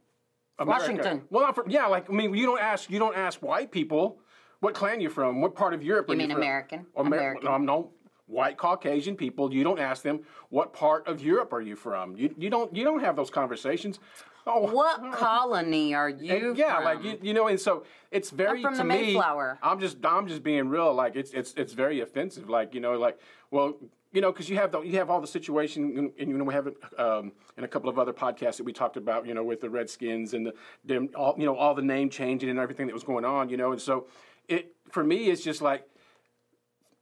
America. 0.58 0.82
Washington. 0.82 1.22
Well, 1.30 1.44
I'm 1.44 1.54
from 1.54 1.70
yeah. 1.70 1.86
Like, 1.86 2.10
I 2.10 2.12
mean, 2.12 2.34
you 2.34 2.46
don't 2.46 2.60
ask 2.60 2.90
you 2.90 2.98
don't 2.98 3.16
ask 3.16 3.40
white 3.42 3.70
people 3.70 4.18
what 4.60 4.74
clan 4.74 5.00
you 5.00 5.10
from, 5.10 5.40
what 5.40 5.54
part 5.54 5.74
of 5.74 5.82
Europe. 5.82 6.08
You 6.08 6.14
are 6.14 6.16
mean 6.16 6.30
you 6.30 6.34
from? 6.34 6.42
American? 6.42 6.86
Amer- 6.98 7.06
American. 7.16 7.44
No, 7.44 7.58
no, 7.58 7.90
white 8.26 8.56
Caucasian 8.56 9.16
people. 9.16 9.52
You 9.52 9.64
don't 9.64 9.78
ask 9.78 10.02
them 10.02 10.20
what 10.48 10.72
part 10.72 11.06
of 11.06 11.22
Europe 11.22 11.52
are 11.52 11.60
you 11.60 11.76
from. 11.76 12.16
You 12.16 12.34
you 12.38 12.50
don't 12.50 12.74
you 12.74 12.84
don't 12.84 13.00
have 13.00 13.16
those 13.16 13.30
conversations. 13.30 14.00
Oh, 14.46 14.72
What 14.72 15.12
colony 15.12 15.94
are 15.94 16.08
you 16.08 16.54
yeah, 16.56 16.76
from? 16.76 16.84
like 16.84 17.02
you, 17.02 17.18
you 17.20 17.34
know, 17.34 17.48
and 17.48 17.60
so 17.60 17.84
it's 18.10 18.30
very 18.30 18.62
from 18.62 18.74
to 18.74 18.78
the 18.78 18.84
me. 18.84 19.14
Mayflower. 19.14 19.58
I'm 19.62 19.80
just 19.80 20.04
I'm 20.04 20.28
just 20.28 20.42
being 20.42 20.68
real. 20.68 20.94
Like 20.94 21.16
it's 21.16 21.32
it's 21.32 21.52
it's 21.54 21.72
very 21.72 22.00
offensive. 22.00 22.48
Like 22.48 22.74
you 22.74 22.80
know, 22.80 22.94
like 22.94 23.18
well, 23.50 23.74
you 24.12 24.20
know, 24.20 24.30
because 24.30 24.48
you 24.48 24.56
have 24.56 24.70
the, 24.70 24.80
you 24.82 24.98
have 24.98 25.10
all 25.10 25.20
the 25.20 25.26
situation, 25.26 25.98
and, 25.98 26.12
and 26.18 26.30
you 26.30 26.38
know 26.38 26.44
we 26.44 26.54
have 26.54 26.68
it 26.68 26.76
um, 26.98 27.32
in 27.58 27.64
a 27.64 27.68
couple 27.68 27.90
of 27.90 27.98
other 27.98 28.12
podcasts 28.12 28.56
that 28.58 28.64
we 28.64 28.72
talked 28.72 28.96
about. 28.96 29.26
You 29.26 29.34
know, 29.34 29.42
with 29.42 29.60
the 29.60 29.68
Redskins 29.68 30.32
and 30.32 30.46
the 30.46 30.54
them 30.84 31.08
all 31.16 31.34
you 31.36 31.44
know 31.44 31.56
all 31.56 31.74
the 31.74 31.82
name 31.82 32.08
changing 32.08 32.48
and 32.48 32.58
everything 32.58 32.86
that 32.86 32.94
was 32.94 33.04
going 33.04 33.24
on. 33.24 33.48
You 33.48 33.56
know, 33.56 33.72
and 33.72 33.80
so 33.80 34.06
it 34.48 34.74
for 34.90 35.02
me 35.02 35.28
it's 35.30 35.42
just 35.42 35.60
like 35.60 35.88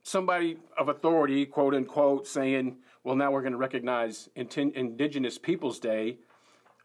somebody 0.03 0.57
of 0.79 0.89
authority, 0.89 1.45
quote 1.47 1.75
unquote, 1.75 2.27
saying, 2.27 2.77
well, 3.03 3.17
now 3.17 3.31
we're 3.31 3.41
going 3.41 3.53
to 3.53 3.59
recognize 3.59 4.29
Indigenous 4.37 5.39
Peoples 5.39 5.79
Day 5.79 6.19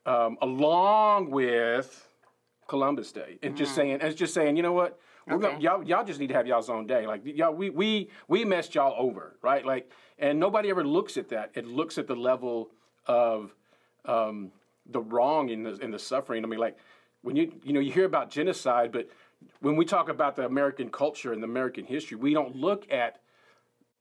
um, 0.10 0.38
along 0.42 1.30
with 1.30 2.08
Columbus 2.68 3.12
Day, 3.12 3.38
and 3.44 3.56
just 3.56 3.76
saying, 3.76 3.94
and 3.94 4.04
it's 4.04 4.20
just 4.20 4.34
saying, 4.34 4.58
you 4.58 4.64
know 4.64 4.74
what, 4.74 5.00
We're 5.28 5.38
gonna, 5.38 5.60
y'all, 5.60 5.84
y'all 5.84 6.04
just 6.04 6.20
need 6.20 6.28
to 6.28 6.34
have 6.34 6.48
y'all's 6.48 6.70
own 6.70 6.88
day. 6.88 7.06
Like 7.06 7.22
y'all, 7.24 7.54
we 7.54 7.70
we 7.70 8.10
we 8.28 8.44
messed 8.44 8.74
y'all 8.76 8.96
over, 8.98 9.38
right? 9.44 9.64
Like, 9.66 9.92
and 10.18 10.40
nobody 10.40 10.70
ever 10.70 10.84
looks 10.84 11.18
at 11.18 11.30
that. 11.30 11.52
It 11.54 11.68
looks 11.68 11.98
at 11.98 12.08
the 12.08 12.16
level 12.16 12.72
of 13.06 13.54
um, 14.06 14.52
the 14.88 15.02
wrong 15.02 15.52
and 15.52 15.66
the, 15.66 15.78
and 15.82 15.94
the 15.94 16.00
suffering. 16.00 16.44
I 16.44 16.48
mean, 16.48 16.60
like 16.60 16.78
when 17.22 17.36
you 17.36 17.54
you 17.64 17.74
know 17.74 17.80
you 17.80 17.92
hear 17.92 18.06
about 18.06 18.32
genocide, 18.32 18.92
but 18.92 19.08
when 19.62 19.76
we 19.76 19.86
talk 19.86 20.10
about 20.10 20.36
the 20.36 20.46
American 20.46 20.90
culture 20.90 21.34
and 21.34 21.44
the 21.44 21.48
American 21.48 21.86
history, 21.86 22.18
we 22.18 22.34
don't 22.34 22.56
look 22.56 22.92
at 22.92 23.20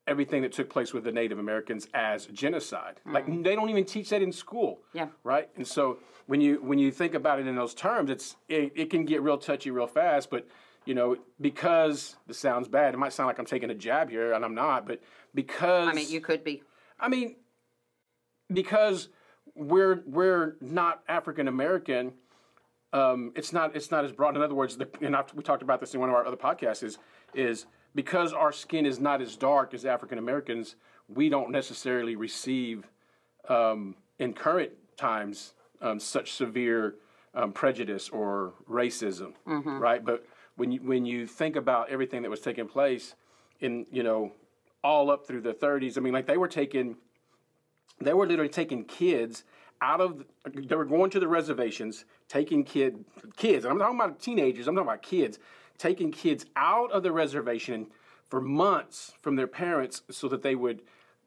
everything 0.09 0.43
that 0.43 0.53
took 0.53 0.69
place 0.71 0.93
with 0.93 1.05
the 1.05 1.13
Native 1.13 1.39
Americans 1.39 1.87
as 1.95 2.27
genocide. 2.27 3.01
Like 3.07 3.27
they 3.27 3.55
don't 3.55 3.69
even 3.69 3.85
teach 3.85 4.09
that 4.11 4.23
in 4.23 4.33
school. 4.33 4.81
Yeah. 4.93 5.09
Right. 5.23 5.49
And 5.57 5.67
so 5.67 5.99
when 6.27 6.41
you 6.41 6.57
when 6.63 6.79
you 6.79 6.91
think 6.91 7.15
about 7.15 7.39
it 7.39 7.47
in 7.47 7.55
those 7.55 7.75
terms, 7.75 8.11
it's 8.11 8.37
it, 8.49 8.73
it 8.75 8.91
can 8.91 9.05
get 9.05 9.23
real 9.23 9.39
touchy 9.39 9.71
real 9.71 9.87
fast. 9.87 10.31
But 10.31 10.49
you 10.85 10.95
know 10.95 11.17
because 11.41 12.17
this 12.27 12.39
sounds 12.39 12.67
bad, 12.67 12.95
it 12.95 12.97
might 12.97 13.13
sound 13.13 13.29
like 13.29 13.39
I'm 13.39 13.47
taking 13.47 13.71
a 13.71 13.75
jab 13.75 14.11
here, 14.11 14.33
and 14.33 14.45
I'm 14.45 14.55
not. 14.55 14.87
But 14.87 15.01
because 15.35 15.89
I 15.89 15.93
mean, 15.93 16.11
you 16.11 16.21
could 16.21 16.43
be. 16.43 16.63
I 16.99 17.09
mean, 17.09 17.37
because 18.53 19.09
we're 19.55 20.03
we're 20.07 20.57
not 20.61 21.03
African 21.09 21.49
American. 21.49 22.13
Um, 22.93 23.33
it's 23.37 23.53
not 23.53 23.77
it's 23.77 23.91
not 23.91 24.05
as 24.05 24.13
broad. 24.13 24.37
In 24.37 24.43
other 24.43 24.55
words, 24.55 24.79
the, 24.79 24.89
and 25.03 25.15
I've, 25.15 25.33
we 25.35 25.43
talked 25.43 25.63
about 25.63 25.81
this 25.81 25.93
in 25.93 26.01
one 26.01 26.09
of 26.09 26.15
our 26.15 26.27
other 26.27 26.37
podcasts. 26.37 26.83
Is 26.83 26.99
is 27.35 27.67
because 27.99 28.33
our 28.33 28.53
skin 28.53 28.87
is 28.87 29.01
not 29.01 29.21
as 29.21 29.35
dark 29.35 29.75
as 29.75 29.85
African 29.85 30.19
Americans, 30.19 30.77
we 31.09 31.29
don't 31.29 31.51
necessarily 31.51 32.15
receive 32.15 32.87
um, 33.49 33.97
in 34.21 34.33
current 34.33 34.71
times 34.97 35.53
um, 35.83 35.99
such 35.99 36.33
severe 36.35 36.95
um, 37.35 37.51
prejudice 37.51 38.09
or 38.11 38.53
racism, 38.71 39.33
right? 39.81 40.05
But 40.05 40.25
when 40.55 40.71
you 40.71 40.81
when 40.81 41.05
you 41.05 41.27
think 41.27 41.57
about 41.57 41.91
everything 41.91 42.23
that 42.23 42.31
was 42.31 42.39
taking 42.39 42.69
place 42.69 43.17
in 43.59 43.85
you 43.91 44.05
know 44.05 44.31
all 44.85 45.11
up 45.11 45.27
through 45.27 45.41
the 45.41 45.53
30s, 45.53 45.99
I 45.99 46.01
mean, 46.01 46.13
like 46.13 46.27
they 46.27 46.37
were 46.37 46.47
taking 46.47 46.99
they 48.01 48.15
were 48.15 48.29
literally 48.29 48.49
taking 48.49 48.85
kids 48.85 49.43
out 49.83 50.01
of 50.01 50.25
they 50.47 50.77
were 50.77 50.85
going 50.85 51.11
to 51.11 51.19
the 51.19 51.27
reservations 51.27 52.05
taking 52.29 52.65
kid 52.65 53.05
kids 53.37 53.65
i'm 53.65 53.79
talking 53.79 53.99
about 53.99 54.21
teenagers 54.21 54.67
i'm 54.67 54.75
talking 54.75 54.89
about 54.89 55.03
kids 55.03 55.39
taking 55.79 56.11
kids 56.11 56.45
out 56.57 56.91
of 56.93 57.03
the 57.03 57.13
reservation 57.13 57.87
for 58.29 58.41
months 58.41 59.13
from 59.23 59.37
their 59.37 59.47
parents 59.47 60.03
so 60.11 60.29
that 60.29 60.43
they 60.43 60.55
would 60.55 60.83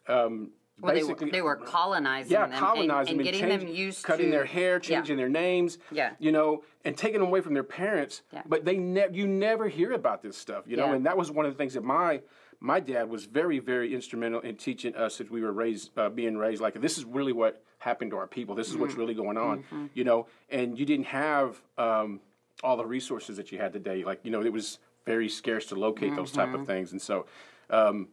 um, 0.07 0.51
Well, 0.79 0.93
they, 0.93 1.03
were, 1.03 1.15
they 1.15 1.41
were 1.41 1.55
colonizing 1.55 2.31
yeah, 2.31 2.47
them 2.47 2.59
colonizing 2.59 2.89
and, 2.89 3.09
and 3.09 3.19
them, 3.19 3.23
getting 3.25 3.39
change- 3.49 3.61
them 3.63 3.73
used 3.73 4.03
cutting 4.03 4.25
to 4.27 4.31
their 4.31 4.45
hair, 4.45 4.73
Yeah. 4.75 4.79
changing 4.97 5.17
their 5.17 5.29
names, 5.29 5.77
Yeah. 5.91 6.11
you 6.19 6.31
know, 6.31 6.63
and 6.85 6.97
taking 6.97 7.19
them 7.19 7.27
away 7.29 7.41
from 7.41 7.53
their 7.53 7.63
parents. 7.63 8.21
Yeah. 8.33 8.41
But 8.45 8.65
they 8.65 8.77
never, 8.77 9.13
you 9.13 9.27
never 9.27 9.67
hear 9.67 9.93
about 9.93 10.21
this 10.21 10.37
stuff, 10.37 10.65
you 10.67 10.75
know, 10.77 10.87
Yeah. 10.87 10.95
and 10.95 11.05
that 11.05 11.17
was 11.17 11.31
one 11.31 11.45
of 11.45 11.53
the 11.53 11.57
things 11.57 11.73
that 11.75 11.83
my 11.83 12.21
my 12.63 12.79
dad 12.79 13.09
was 13.09 13.25
very, 13.25 13.57
very 13.57 13.91
instrumental 13.91 14.39
in 14.41 14.55
teaching 14.55 14.95
us 14.95 15.19
as 15.19 15.31
we 15.31 15.41
were 15.41 15.51
raised, 15.51 15.89
uh, 15.97 16.09
being 16.09 16.37
raised 16.37 16.61
like 16.61 16.79
this 16.79 16.95
is 16.95 17.05
really 17.05 17.33
what 17.33 17.63
happened 17.79 18.11
to 18.11 18.17
our 18.17 18.27
people. 18.27 18.53
This 18.53 18.69
is 18.69 18.77
what's 18.77 18.91
Mm-hmm. 18.93 19.01
really 19.01 19.13
going 19.15 19.35
on, 19.37 19.89
you 19.95 20.03
know, 20.03 20.27
and 20.51 20.77
you 20.77 20.85
didn't 20.85 21.07
have 21.07 21.59
um, 21.79 22.19
all 22.63 22.77
the 22.77 22.85
resources 22.85 23.37
that 23.37 23.51
you 23.51 23.57
had 23.57 23.73
today. 23.73 24.03
Like, 24.03 24.19
you 24.23 24.31
know, 24.31 24.41
it 24.41 24.51
was 24.53 24.79
very 25.05 25.29
scarce 25.29 25.65
to 25.67 25.75
locate 25.75 26.15
those 26.15 26.31
type 26.31 26.49
Mm-hmm. 26.49 26.61
of 26.61 26.67
things, 26.67 26.91
and 26.91 27.01
so. 27.01 27.25
Um, 27.69 28.09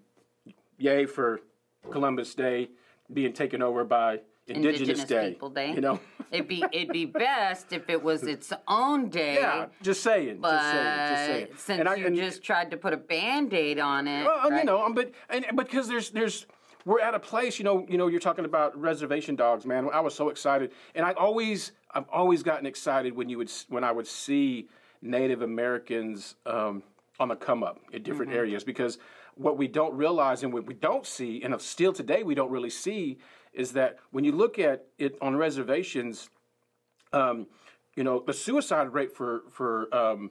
yay 0.79 1.05
for 1.07 1.41
Columbus 1.91 2.33
Day 2.37 2.71
being 3.13 3.33
taken 3.33 3.61
over 3.63 3.83
by 3.83 4.21
Indigenous, 4.47 4.81
Indigenous 4.81 5.05
Day. 5.09 5.31
People 5.31 5.51
Day. 5.51 5.73
You 5.73 5.81
know? 5.81 6.01
it'd 6.31 6.47
be 6.47 6.63
it'd 6.73 6.91
be 6.93 7.05
best 7.05 7.73
if 7.73 7.91
it 7.91 8.01
was 8.01 8.23
its 8.23 8.53
own 8.69 9.09
day. 9.11 9.35
yeah, 9.35 9.67
just 9.83 10.03
saying. 10.05 10.39
But 10.41 10.53
just 10.53 10.71
saying. 10.73 11.09
Just 11.09 11.27
saying. 11.27 11.47
since 11.57 11.81
And 11.81 11.89
I- 11.89 11.95
you 11.97 12.07
and- 12.07 12.17
just 12.17 12.43
tried 12.45 12.71
to 12.71 12.77
put 12.77 12.93
a 12.93 12.97
band-aid 12.97 13.81
on 13.81 14.07
it, 14.07 14.25
well, 14.25 14.49
right? 14.51 14.61
you 14.61 14.65
know, 14.65 14.85
um, 14.85 14.95
but 14.95 15.11
and 15.29 15.45
because 15.57 15.89
there's 15.89 16.11
there's 16.11 16.47
we're 16.89 17.01
at 17.01 17.15
a 17.15 17.21
place, 17.21 17.59
you 17.59 17.67
know, 17.67 17.85
you 17.87 17.99
know, 17.99 18.07
you're 18.07 18.19
talking 18.19 18.47
about 18.47 18.75
reservation 18.81 19.37
dogs, 19.37 19.67
man. 19.67 19.91
I 19.93 20.01
was 20.01 20.15
so 20.15 20.31
excited, 20.31 20.73
and 20.95 21.05
I 21.05 21.13
always 21.13 21.73
I've 21.93 22.09
always 22.09 22.43
gotten 22.43 22.65
excited 22.65 23.15
when 23.15 23.29
you 23.29 23.37
would 23.37 23.53
when 23.69 23.85
I 23.85 23.93
would 23.93 24.07
see 24.07 24.69
Native 25.03 25.43
Americans 25.43 26.35
um, 26.47 26.83
on 27.21 27.29
the 27.29 27.37
come 27.37 27.63
up 27.63 27.79
in 27.93 28.03
different 28.03 28.31
Mm-hmm. 28.31 28.39
areas 28.39 28.65
because 28.65 28.97
what 29.35 29.59
we 29.59 29.69
don't 29.69 29.95
realize 29.95 30.43
and 30.43 30.51
what 30.51 30.67
we 30.67 30.73
don't 30.73 31.05
see, 31.07 31.43
and 31.43 31.61
still 31.61 31.93
today 31.93 32.23
we 32.23 32.35
don't 32.35 32.51
really 32.51 32.71
see, 32.71 33.19
is 33.53 33.73
that 33.73 33.99
when 34.11 34.25
you 34.25 34.33
look 34.33 34.59
at 34.59 34.87
it 34.97 35.15
on 35.21 35.37
reservations, 35.37 36.31
um, 37.13 37.47
you 37.97 38.03
know, 38.03 38.25
the 38.27 38.33
suicide 38.33 38.95
rate 38.95 39.15
for 39.15 39.43
for 39.51 39.95
um, 39.95 40.31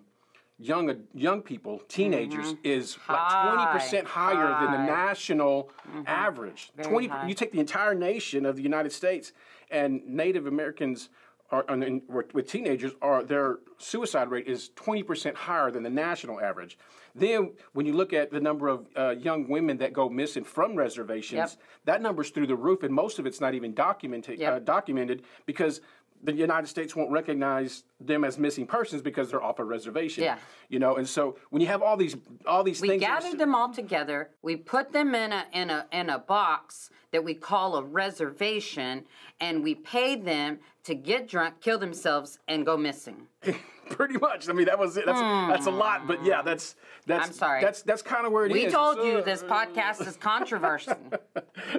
young 0.59 1.03
young 1.13 1.41
people, 1.41 1.81
teenagers, 1.87 2.55
is 2.63 2.97
like 3.07 3.53
twenty 3.53 3.71
percent 3.71 4.07
High, 4.07 4.33
higher 4.33 4.61
than 4.65 4.71
the 4.71 4.77
high. 4.77 4.85
national 5.07 5.69
average. 6.05 6.71
Twenty. 6.81 7.07
high. 7.07 7.27
You 7.27 7.33
take 7.33 7.51
the 7.51 7.59
entire 7.59 7.93
nation 7.95 8.45
of 8.45 8.55
the 8.55 8.61
United 8.63 8.91
States, 8.91 9.33
and 9.69 10.05
Native 10.07 10.47
Americans 10.47 11.09
are 11.51 11.63
and, 11.69 12.01
with 12.33 12.47
teenagers 12.49 12.91
are 13.01 13.23
their 13.23 13.59
suicide 13.77 14.29
rate 14.29 14.47
is 14.47 14.69
twenty 14.75 15.03
percent 15.03 15.35
higher 15.35 15.71
than 15.71 15.83
the 15.83 15.89
national 15.89 16.41
average. 16.41 16.77
Then, 17.15 17.53
when 17.73 17.85
you 17.87 17.93
look 17.93 18.13
at 18.13 18.29
the 18.31 18.39
number 18.39 18.67
of 18.67 18.85
uh, 18.95 19.09
young 19.17 19.47
women 19.47 19.77
that 19.77 19.91
go 19.91 20.07
missing 20.07 20.43
from 20.43 20.75
reservations, 20.75 21.37
Yep. 21.37 21.51
that 21.85 22.01
number's 22.03 22.29
through 22.29 22.45
the 22.47 22.55
roof, 22.55 22.83
and 22.83 22.93
most 22.93 23.17
of 23.17 23.25
it's 23.25 23.41
not 23.41 23.55
even 23.55 23.73
documented. 23.73 24.39
Yep. 24.39 24.53
Uh, 24.53 24.59
documented 24.59 25.23
because 25.47 25.81
the 26.23 26.33
United 26.33 26.67
States 26.67 26.95
won't 26.95 27.11
recognize 27.11 27.83
them 27.99 28.23
as 28.23 28.37
missing 28.37 28.67
persons 28.67 29.01
because 29.01 29.31
they're 29.31 29.41
off 29.43 29.59
a 29.59 29.63
reservation. 29.63 30.23
Yeah. 30.23 30.37
You 30.69 30.79
know, 30.79 30.95
and 30.97 31.07
so 31.07 31.37
when 31.49 31.61
you 31.61 31.67
have 31.67 31.81
all 31.81 31.97
these 31.97 32.15
all 32.45 32.63
these 32.63 32.81
We 32.81 32.89
things, 32.89 33.03
are 33.03 33.07
gathered 33.07 33.39
them 33.39 33.55
all 33.55 33.73
together. 33.73 34.29
We 34.41 34.55
put 34.55 34.91
them 34.91 35.15
in 35.15 35.31
a 35.31 35.45
in 35.53 35.69
a 35.69 35.85
in 35.91 36.09
a 36.09 36.19
box 36.19 36.89
that 37.11 37.23
we 37.23 37.33
call 37.33 37.75
a 37.77 37.83
reservation, 37.83 39.05
and 39.39 39.63
we 39.63 39.75
pay 39.75 40.15
them 40.15 40.59
to 40.83 40.93
get 40.93 41.27
drunk, 41.27 41.61
kill 41.61 41.79
themselves, 41.79 42.39
and 42.47 42.65
go 42.65 42.77
missing. 42.77 43.27
pretty 43.89 44.17
much. 44.17 44.49
I 44.49 44.53
mean, 44.53 44.65
that 44.65 44.77
was 44.77 44.97
it. 44.97 45.05
That's 45.05 45.19
that's 45.19 45.65
a 45.67 45.71
lot, 45.71 46.07
but 46.07 46.23
yeah, 46.23 46.41
that's 46.41 46.75
that's. 47.05 47.27
I'm 47.29 47.33
sorry. 47.33 47.61
That's 47.61 47.81
that's 47.81 48.01
kind 48.01 48.25
of 48.25 48.31
where 48.31 48.45
it 48.45 48.55
is. 48.55 48.65
We 48.65 48.69
told 48.71 48.97
So- 48.97 49.03
you 49.05 49.23
this 49.23 49.41
uh, 49.43 49.47
podcast 49.47 50.05
is 50.07 50.17
controversial. 50.17 50.97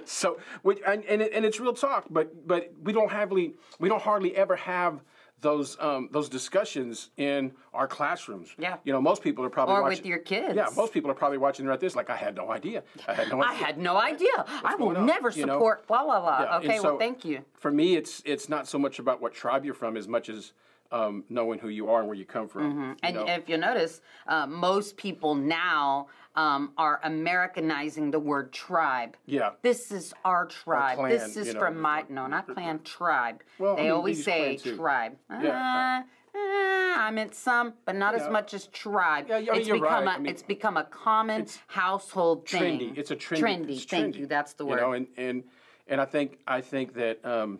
So, 0.04 0.38
we- 0.64 0.82
and 0.86 1.04
and, 1.04 1.22
it, 1.22 1.32
and 1.32 1.44
it's 1.44 1.60
real 1.60 1.72
talk, 1.72 2.06
but 2.10 2.46
but 2.46 2.72
we 2.82 2.92
don't 2.92 3.10
hardly 3.10 3.54
we 3.78 3.88
don't 3.88 4.02
hardly 4.02 4.34
ever 4.36 4.56
have 4.56 5.00
those 5.40 5.76
um, 5.80 6.08
those 6.12 6.28
discussions 6.28 7.10
in 7.16 7.52
our 7.72 7.86
classrooms. 7.86 8.54
Yeah. 8.58 8.76
You 8.84 8.92
know, 8.92 9.00
most 9.00 9.22
people 9.22 9.44
are 9.44 9.50
probably 9.50 9.74
Or 9.74 9.82
watching, 9.82 9.98
with 9.98 10.06
your 10.06 10.18
kids. 10.18 10.54
Yeah, 10.54 10.66
most 10.76 10.92
people 10.92 11.10
are 11.10 11.14
probably 11.14 11.38
watching 11.38 11.66
right 11.66 11.78
this 11.78 11.94
like 11.94 12.10
I 12.10 12.16
had 12.16 12.36
no 12.36 12.50
idea. 12.50 12.82
I 13.06 13.14
had 13.14 13.28
no 13.28 13.40
I 13.40 13.52
idea. 13.52 13.66
had 13.66 13.78
no 13.78 13.96
idea. 13.96 14.44
I 14.64 14.74
will 14.74 14.92
never 14.92 15.30
You 15.30 15.46
know? 15.46 15.54
support 15.54 15.86
blah 15.86 16.04
blah 16.04 16.20
blah. 16.20 16.40
Yeah, 16.40 16.56
and 16.56 16.64
Okay, 16.64 16.80
well, 16.80 16.98
thank 16.98 17.24
you. 17.24 17.44
For 17.54 17.70
me, 17.70 17.96
it's 17.96 18.22
it's 18.24 18.48
not 18.48 18.66
so 18.66 18.78
much 18.78 18.98
about 18.98 19.20
what 19.20 19.32
tribe 19.32 19.64
you're 19.64 19.74
from 19.74 19.96
as 19.96 20.08
much 20.08 20.28
as 20.28 20.52
um, 20.90 21.24
knowing 21.28 21.58
who 21.58 21.68
you 21.68 21.90
are 21.90 22.00
and 22.00 22.08
where 22.08 22.16
you 22.16 22.24
come 22.24 22.48
from. 22.48 22.72
Mm-hmm. 22.72 22.92
And 23.02 23.16
know? 23.16 23.26
if 23.26 23.48
you 23.48 23.58
notice, 23.58 24.00
uh, 24.26 24.46
most 24.46 24.96
people 24.96 25.34
now 25.34 26.08
um, 26.38 26.70
are 26.78 27.00
Americanizing 27.02 28.12
the 28.12 28.20
word 28.20 28.52
tribe. 28.52 29.16
Yeah. 29.26 29.50
This 29.62 29.90
is 29.90 30.14
our 30.24 30.46
tribe. 30.46 30.96
clan, 30.98 31.10
this 31.10 31.36
is 31.36 31.48
you 31.48 31.54
know. 31.54 31.58
from 31.58 31.80
my 31.80 32.04
no, 32.08 32.28
not 32.28 32.46
clan, 32.46 32.80
tribe. 32.84 33.42
Well, 33.58 33.72
I 33.72 33.76
they 33.76 33.82
mean, 33.82 33.90
always 33.90 34.24
say 34.24 34.56
tribe. 34.56 35.16
Yeah. 35.28 36.04
Uh, 36.32 36.38
uh, 36.38 37.00
I 37.00 37.10
meant 37.12 37.34
some, 37.34 37.72
but 37.84 37.96
not 37.96 38.14
as 38.14 38.30
much 38.30 38.54
as 38.54 38.68
tribe. 38.68 39.26
Yeah, 39.28 39.38
yeah, 39.38 39.52
I 39.52 39.56
it's 39.56 39.68
become 39.68 39.82
right. 39.82 40.06
a 40.06 40.10
I 40.10 40.18
mean, 40.18 40.26
it's 40.26 40.42
become 40.42 40.76
a 40.76 40.84
common 40.84 41.46
household 41.66 42.46
thing. 42.48 42.78
trendy. 42.78 42.96
It's 42.96 43.10
a 43.10 43.16
trendy. 43.16 43.40
Trendy. 43.40 43.70
it's 43.70 43.84
Thank 43.84 44.14
trendy, 44.14 44.18
you. 44.20 44.26
That's 44.26 44.52
the 44.52 44.64
word. 44.64 44.76
You 44.76 44.80
know, 44.82 44.92
and 44.92 45.06
and 45.16 45.42
and 45.88 46.00
I 46.00 46.04
think 46.04 46.38
I 46.46 46.60
think 46.60 46.94
that 46.94 47.24
um, 47.24 47.58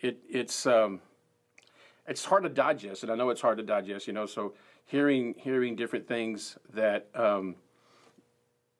it 0.00 0.18
it's 0.30 0.64
um, 0.64 1.00
it's 2.08 2.24
hard 2.24 2.44
to 2.44 2.48
digest, 2.48 3.02
and 3.02 3.12
I 3.12 3.16
know 3.16 3.28
it's 3.28 3.42
hard 3.42 3.58
to 3.58 3.64
digest. 3.64 4.06
You 4.06 4.14
know, 4.14 4.24
so 4.24 4.54
hearing 4.86 5.34
hearing 5.36 5.76
different 5.76 6.08
things 6.08 6.56
that 6.72 7.08
um, 7.14 7.56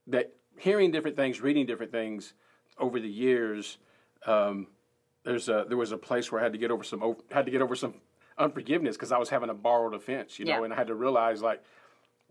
that 0.09 0.33
hearing 0.59 0.91
different 0.91 1.17
things, 1.17 1.41
reading 1.41 1.67
different 1.67 1.93
things 1.93 2.35
over 2.79 3.01
the 3.01 3.09
years. 3.09 3.79
Um, 4.27 4.69
there's 5.25 5.49
a 5.49 5.65
there 5.69 5.77
was 5.77 5.93
a 5.93 5.97
place 5.99 6.31
where 6.31 6.41
I 6.41 6.45
had 6.45 6.53
to 6.53 6.59
get 6.59 6.71
over 6.71 6.85
some 6.85 7.17
had 7.31 7.47
to 7.47 7.51
get 7.51 7.63
over 7.63 7.75
some 7.75 7.95
unforgiveness 8.39 8.97
because 8.97 9.13
I 9.13 9.19
was 9.19 9.29
having 9.29 9.49
a 9.51 9.55
borrowed 9.55 9.95
offense, 9.95 10.39
you 10.39 10.45
know, 10.45 10.59
Yeah. 10.59 10.65
and 10.65 10.73
I 10.73 10.77
had 10.77 10.89
to 10.89 10.95
realize 10.95 11.41
like 11.41 11.63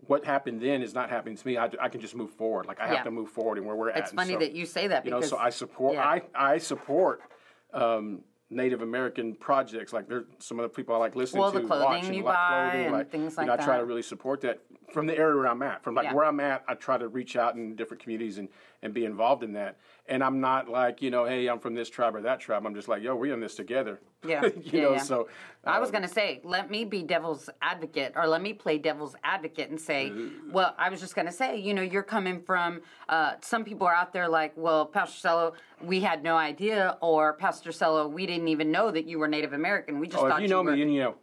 what 0.06 0.24
happened 0.24 0.60
then 0.60 0.82
is 0.82 0.92
not 0.94 1.08
happening 1.08 1.36
to 1.36 1.46
me. 1.46 1.56
I, 1.56 1.70
I 1.80 1.88
can 1.88 2.00
just 2.00 2.14
move 2.14 2.30
forward. 2.32 2.66
Like 2.66 2.78
I 2.80 2.86
have 2.86 2.96
Yeah. 2.98 3.02
to 3.04 3.10
move 3.10 3.30
forward 3.30 3.58
and 3.58 3.66
where 3.66 3.74
we're 3.76 3.90
at. 3.90 3.98
it's 3.98 4.12
funny 4.12 4.34
so- 4.34 4.38
that 4.40 4.52
you 4.52 4.66
say 4.66 4.86
that 4.88 5.04
you 5.04 5.10
know, 5.10 5.18
because 5.18 5.30
so 5.30 5.38
I 5.38 5.50
support 5.50 5.94
yeah. 5.94 6.04
I 6.06 6.22
I 6.34 6.58
support 6.58 7.22
um, 7.72 8.22
Native 8.54 8.82
American 8.82 9.34
projects. 9.34 9.92
Like 9.92 10.08
there's 10.08 10.24
some 10.38 10.58
of 10.58 10.62
the 10.62 10.68
people 10.68 10.94
I 10.94 10.98
like 10.98 11.16
listening 11.16 11.42
Well, 11.42 11.52
to, 11.52 11.60
the 11.60 11.66
clothing 11.66 11.86
watch 11.86 12.04
and 12.04 12.14
you 12.14 12.22
like 12.22 12.34
buy 12.34 12.48
clothing, 12.70 12.86
and 12.86 12.92
like, 12.94 13.10
things 13.10 13.36
you 13.36 13.44
know, 13.44 13.52
like 13.52 13.60
I 13.60 13.64
try 13.64 13.78
to 13.78 13.84
really 13.84 14.02
support 14.02 14.40
that 14.42 14.60
from 14.92 15.06
the 15.06 15.18
area 15.18 15.36
where 15.36 15.48
I'm 15.48 15.62
at. 15.62 15.82
From 15.82 15.94
like 15.94 16.04
Yeah. 16.04 16.14
where 16.14 16.24
I'm 16.24 16.40
at, 16.40 16.64
I 16.68 16.74
try 16.74 16.96
to 16.96 17.08
reach 17.08 17.36
out 17.36 17.56
in 17.56 17.74
different 17.74 18.02
communities 18.02 18.38
and 18.38 18.48
and 18.82 18.94
be 18.94 19.04
involved 19.04 19.42
in 19.42 19.52
that. 19.54 19.78
And 20.06 20.22
I'm 20.22 20.40
not 20.40 20.68
like 20.68 21.02
you 21.02 21.10
know, 21.10 21.24
hey, 21.24 21.48
I'm 21.48 21.58
from 21.58 21.74
this 21.74 21.90
tribe 21.90 22.14
or 22.14 22.22
that 22.22 22.40
tribe. 22.40 22.64
I'm 22.64 22.74
just 22.74 22.88
like, 22.88 23.02
yo, 23.02 23.16
we're 23.16 23.34
in 23.34 23.40
this 23.40 23.56
together. 23.56 24.00
Yeah, 24.26 24.44
you 24.44 24.62
yeah, 24.64 24.82
know, 24.82 24.92
yeah. 24.92 24.98
so 24.98 25.28
I 25.66 25.78
was 25.78 25.88
um, 25.88 25.92
going 25.92 26.02
to 26.02 26.08
say, 26.08 26.40
let 26.44 26.70
me 26.70 26.84
be 26.84 27.02
devil's 27.02 27.48
advocate, 27.62 28.12
or 28.16 28.26
let 28.26 28.42
me 28.42 28.52
play 28.52 28.78
devil's 28.78 29.14
advocate 29.24 29.70
and 29.70 29.80
say, 29.80 30.12
well, 30.50 30.74
I 30.78 30.88
was 30.90 31.00
just 31.00 31.14
going 31.14 31.26
to 31.26 31.32
say, 31.32 31.58
you 31.58 31.74
know, 31.74 31.82
you're 31.82 32.02
coming 32.02 32.40
from, 32.42 32.82
uh, 33.08 33.34
some 33.40 33.64
people 33.64 33.86
are 33.86 33.94
out 33.94 34.12
there 34.12 34.28
like, 34.28 34.52
well, 34.56 34.86
Pastor 34.86 35.18
Selo, 35.18 35.52
we 35.82 36.00
had 36.00 36.22
no 36.22 36.36
idea, 36.36 36.96
or 37.00 37.34
Pastor 37.34 37.72
Selo, 37.72 38.08
we 38.08 38.26
didn't 38.26 38.48
even 38.48 38.70
know 38.70 38.90
that 38.90 39.06
you 39.06 39.18
were 39.18 39.28
Native 39.28 39.52
American. 39.52 39.98
We 39.98 40.08
just 40.08 40.18
thought 40.20 40.24
you 40.24 40.30
were. 40.30 40.34
Oh, 40.34 40.38
thought 40.38 40.42
if 40.42 40.48
you 40.48 40.54
know 40.54 40.62
were. 40.62 40.76
me, 40.76 40.94
you 40.94 41.00
know. 41.00 41.14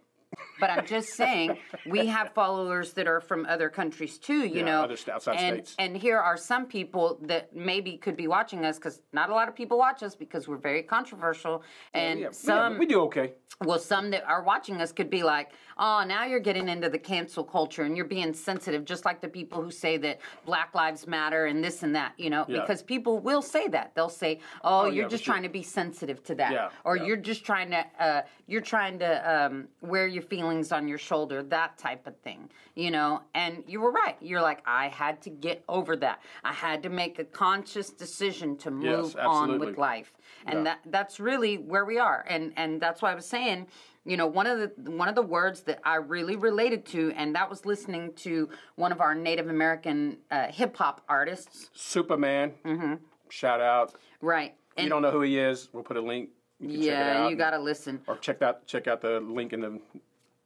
But 0.62 0.70
I'm 0.70 0.86
just 0.86 1.14
saying, 1.14 1.58
we 1.86 2.06
have 2.06 2.30
followers 2.34 2.92
that 2.92 3.08
are 3.08 3.20
from 3.20 3.46
other 3.46 3.68
countries 3.68 4.16
too, 4.16 4.46
you 4.46 4.58
Yeah, 4.60 4.64
know. 4.66 4.82
other 4.84 4.96
outside 5.12 5.34
and, 5.34 5.56
states. 5.56 5.74
And 5.80 5.96
here 5.96 6.20
are 6.20 6.36
some 6.36 6.66
people 6.66 7.18
that 7.22 7.52
maybe 7.52 7.96
could 7.96 8.16
be 8.16 8.28
watching 8.28 8.64
us 8.64 8.76
because 8.78 9.00
not 9.12 9.28
a 9.28 9.34
lot 9.34 9.48
of 9.48 9.56
people 9.56 9.76
watch 9.76 10.04
us 10.04 10.14
because 10.14 10.46
we're 10.46 10.56
very 10.70 10.84
controversial. 10.84 11.64
And 11.94 12.20
Yeah, 12.20 12.28
we- 12.28 12.32
some 12.34 12.78
we 12.78 12.86
do 12.86 13.00
okay. 13.08 13.32
well, 13.64 13.80
some 13.80 14.10
that 14.10 14.24
are 14.24 14.42
watching 14.44 14.80
us 14.80 14.92
could 14.92 15.10
be 15.10 15.24
like, 15.24 15.50
oh, 15.78 16.04
now 16.06 16.24
you're 16.24 16.40
getting 16.48 16.68
into 16.68 16.88
the 16.88 16.98
cancel 16.98 17.42
culture 17.42 17.82
and 17.82 17.96
you're 17.96 18.12
being 18.18 18.32
sensitive, 18.32 18.84
just 18.84 19.04
like 19.04 19.20
the 19.20 19.28
people 19.28 19.62
who 19.62 19.70
say 19.70 19.96
that 19.96 20.20
Black 20.44 20.74
Lives 20.74 21.06
Matter 21.08 21.46
and 21.46 21.62
this 21.62 21.82
and 21.82 21.94
that, 21.96 22.12
you 22.18 22.30
know, 22.30 22.44
Yeah. 22.48 22.60
because 22.60 22.82
people 22.84 23.18
will 23.18 23.42
say 23.42 23.66
that. 23.68 23.94
They'll 23.96 24.08
say, 24.24 24.38
oh, 24.62 24.84
you're 24.86 25.04
yeah, 25.04 25.08
just 25.08 25.24
trying 25.24 25.42
to 25.42 25.48
be 25.48 25.62
sensitive 25.62 26.22
to 26.24 26.34
that. 26.36 26.52
Yeah, 26.52 26.70
or 26.84 26.96
yeah. 26.96 27.04
you're 27.06 27.16
just 27.30 27.44
trying 27.44 27.70
to, 27.70 27.84
uh, 27.98 28.22
you're 28.46 28.60
trying 28.60 28.98
to 29.00 29.10
um, 29.34 29.68
wear 29.80 30.06
your 30.06 30.22
feelings 30.22 30.51
on 30.72 30.86
your 30.88 30.98
shoulder, 30.98 31.42
that 31.44 31.78
type 31.78 32.06
of 32.06 32.16
thing, 32.18 32.50
you 32.74 32.90
know. 32.90 33.22
And 33.34 33.64
you 33.66 33.80
were 33.80 33.90
right. 33.90 34.16
You're 34.20 34.42
like, 34.42 34.60
I 34.66 34.88
had 34.88 35.22
to 35.22 35.30
get 35.30 35.64
over 35.68 35.96
that. 35.96 36.20
I 36.44 36.52
had 36.52 36.82
to 36.82 36.88
make 36.88 37.18
a 37.18 37.24
conscious 37.24 37.90
decision 37.90 38.56
to 38.58 38.70
move 38.70 39.16
on 39.16 39.58
with 39.58 39.78
life. 39.78 40.12
And 40.46 40.58
Yeah. 40.58 40.64
that 40.64 40.78
that's 40.86 41.18
really 41.20 41.56
where 41.58 41.84
we 41.84 41.98
are. 41.98 42.24
And 42.28 42.52
and 42.56 42.80
that's 42.80 43.00
why 43.02 43.12
I 43.12 43.14
was 43.14 43.26
saying, 43.26 43.66
you 44.04 44.16
know, 44.16 44.26
one 44.26 44.46
of 44.46 44.58
the 44.58 44.90
one 44.90 45.08
of 45.08 45.14
the 45.14 45.22
words 45.22 45.62
that 45.62 45.80
I 45.84 45.96
really 45.96 46.36
related 46.36 46.84
to, 46.86 47.12
and 47.16 47.34
that 47.34 47.48
was 47.48 47.64
listening 47.64 48.12
to 48.26 48.48
one 48.76 48.92
of 48.92 49.00
our 49.00 49.14
Native 49.14 49.48
American 49.48 50.18
uh, 50.30 50.48
hip 50.48 50.76
hop 50.76 51.02
artists. 51.08 51.70
Supaman. 51.76 52.52
Mm-hmm. 52.64 52.94
Shout 53.28 53.60
out. 53.60 53.94
Right. 54.20 54.54
If 54.76 54.84
you 54.84 54.90
don't 54.90 55.02
know 55.02 55.10
who 55.10 55.22
he 55.22 55.38
is, 55.38 55.68
we'll 55.72 55.82
put 55.84 55.96
a 55.96 56.00
link. 56.00 56.30
You 56.58 56.68
can 56.68 56.76
check 56.76 56.84
it 56.84 56.86
yeah, 56.86 57.28
you 57.28 57.36
gotta 57.36 57.58
listen. 57.58 58.00
or 58.06 58.16
check 58.18 58.40
out 58.40 58.66
check 58.66 58.86
out 58.86 59.00
the 59.00 59.20
link 59.20 59.52
in 59.52 59.60
the 59.60 59.80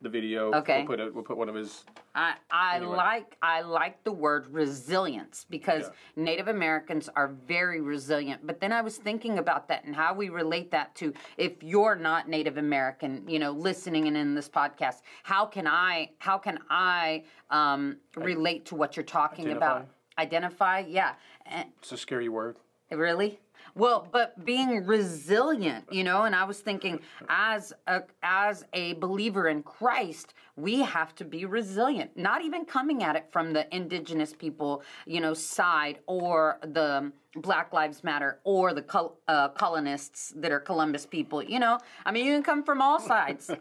the 0.02 0.08
video. 0.08 0.52
Okay. 0.52 0.78
We'll 0.78 0.86
put 0.86 1.00
a, 1.00 1.10
we'll 1.12 1.24
put 1.24 1.36
one 1.36 1.48
of 1.48 1.54
his. 1.54 1.84
I, 2.14 2.34
I 2.50 2.78
like 2.78 3.36
I 3.42 3.62
like 3.62 4.02
the 4.04 4.12
word 4.12 4.46
resilience 4.48 5.46
because 5.48 5.84
Yeah. 5.84 6.24
Native 6.24 6.48
Americans 6.48 7.08
are 7.16 7.28
very 7.46 7.80
resilient. 7.80 8.46
But 8.46 8.60
then 8.60 8.72
I 8.72 8.82
was 8.82 8.96
thinking 8.98 9.38
about 9.38 9.68
that 9.68 9.84
and 9.84 9.94
how 9.94 10.14
we 10.14 10.28
relate 10.28 10.70
that 10.70 10.94
to 10.96 11.12
if 11.36 11.62
you're 11.62 11.96
not 11.96 12.28
Native 12.28 12.58
American, 12.58 13.24
you 13.26 13.38
know, 13.38 13.52
listening 13.52 14.06
and 14.06 14.16
in 14.16 14.34
this 14.34 14.48
podcast, 14.48 15.02
how 15.22 15.46
can 15.46 15.66
I 15.66 16.10
how 16.18 16.38
can 16.38 16.58
I 16.70 17.24
um, 17.50 17.96
relate 18.16 18.66
to 18.66 18.74
what 18.74 18.96
you're 18.96 19.04
talking 19.04 19.52
about? 19.52 19.88
Identify, 20.18 20.84
yeah. 20.88 21.14
It's 21.46 21.92
a 21.92 21.96
scary 21.98 22.28
word. 22.28 22.56
Really? 22.90 23.38
Well, 23.76 24.08
but 24.10 24.42
being 24.42 24.86
resilient, 24.86 25.84
you 25.90 26.02
know, 26.02 26.22
and 26.22 26.34
I 26.34 26.44
was 26.44 26.60
thinking 26.60 26.98
as 27.28 27.74
a 27.86 28.04
as 28.22 28.64
a 28.72 28.94
believer 28.94 29.48
in 29.48 29.62
Christ, 29.62 30.32
we 30.56 30.80
have 30.80 31.14
to 31.16 31.26
be 31.26 31.44
resilient. 31.44 32.16
Not 32.16 32.42
even 32.42 32.64
coming 32.64 33.02
at 33.02 33.16
it 33.16 33.26
from 33.30 33.52
the 33.52 33.72
indigenous 33.76 34.32
people, 34.32 34.82
you 35.04 35.20
know, 35.20 35.34
side 35.34 35.98
or 36.06 36.58
the 36.62 37.12
Black 37.34 37.74
Lives 37.74 38.02
Matter 38.02 38.40
or 38.44 38.72
the 38.72 38.80
col- 38.80 39.18
uh, 39.28 39.50
colonists 39.50 40.32
that 40.36 40.50
are 40.50 40.60
Columbus 40.60 41.04
people, 41.04 41.42
you 41.42 41.60
know. 41.60 41.78
I 42.06 42.12
mean, 42.12 42.24
you 42.24 42.32
can 42.32 42.42
come 42.42 42.62
from 42.64 42.80
all 42.80 42.98
sides. 42.98 43.50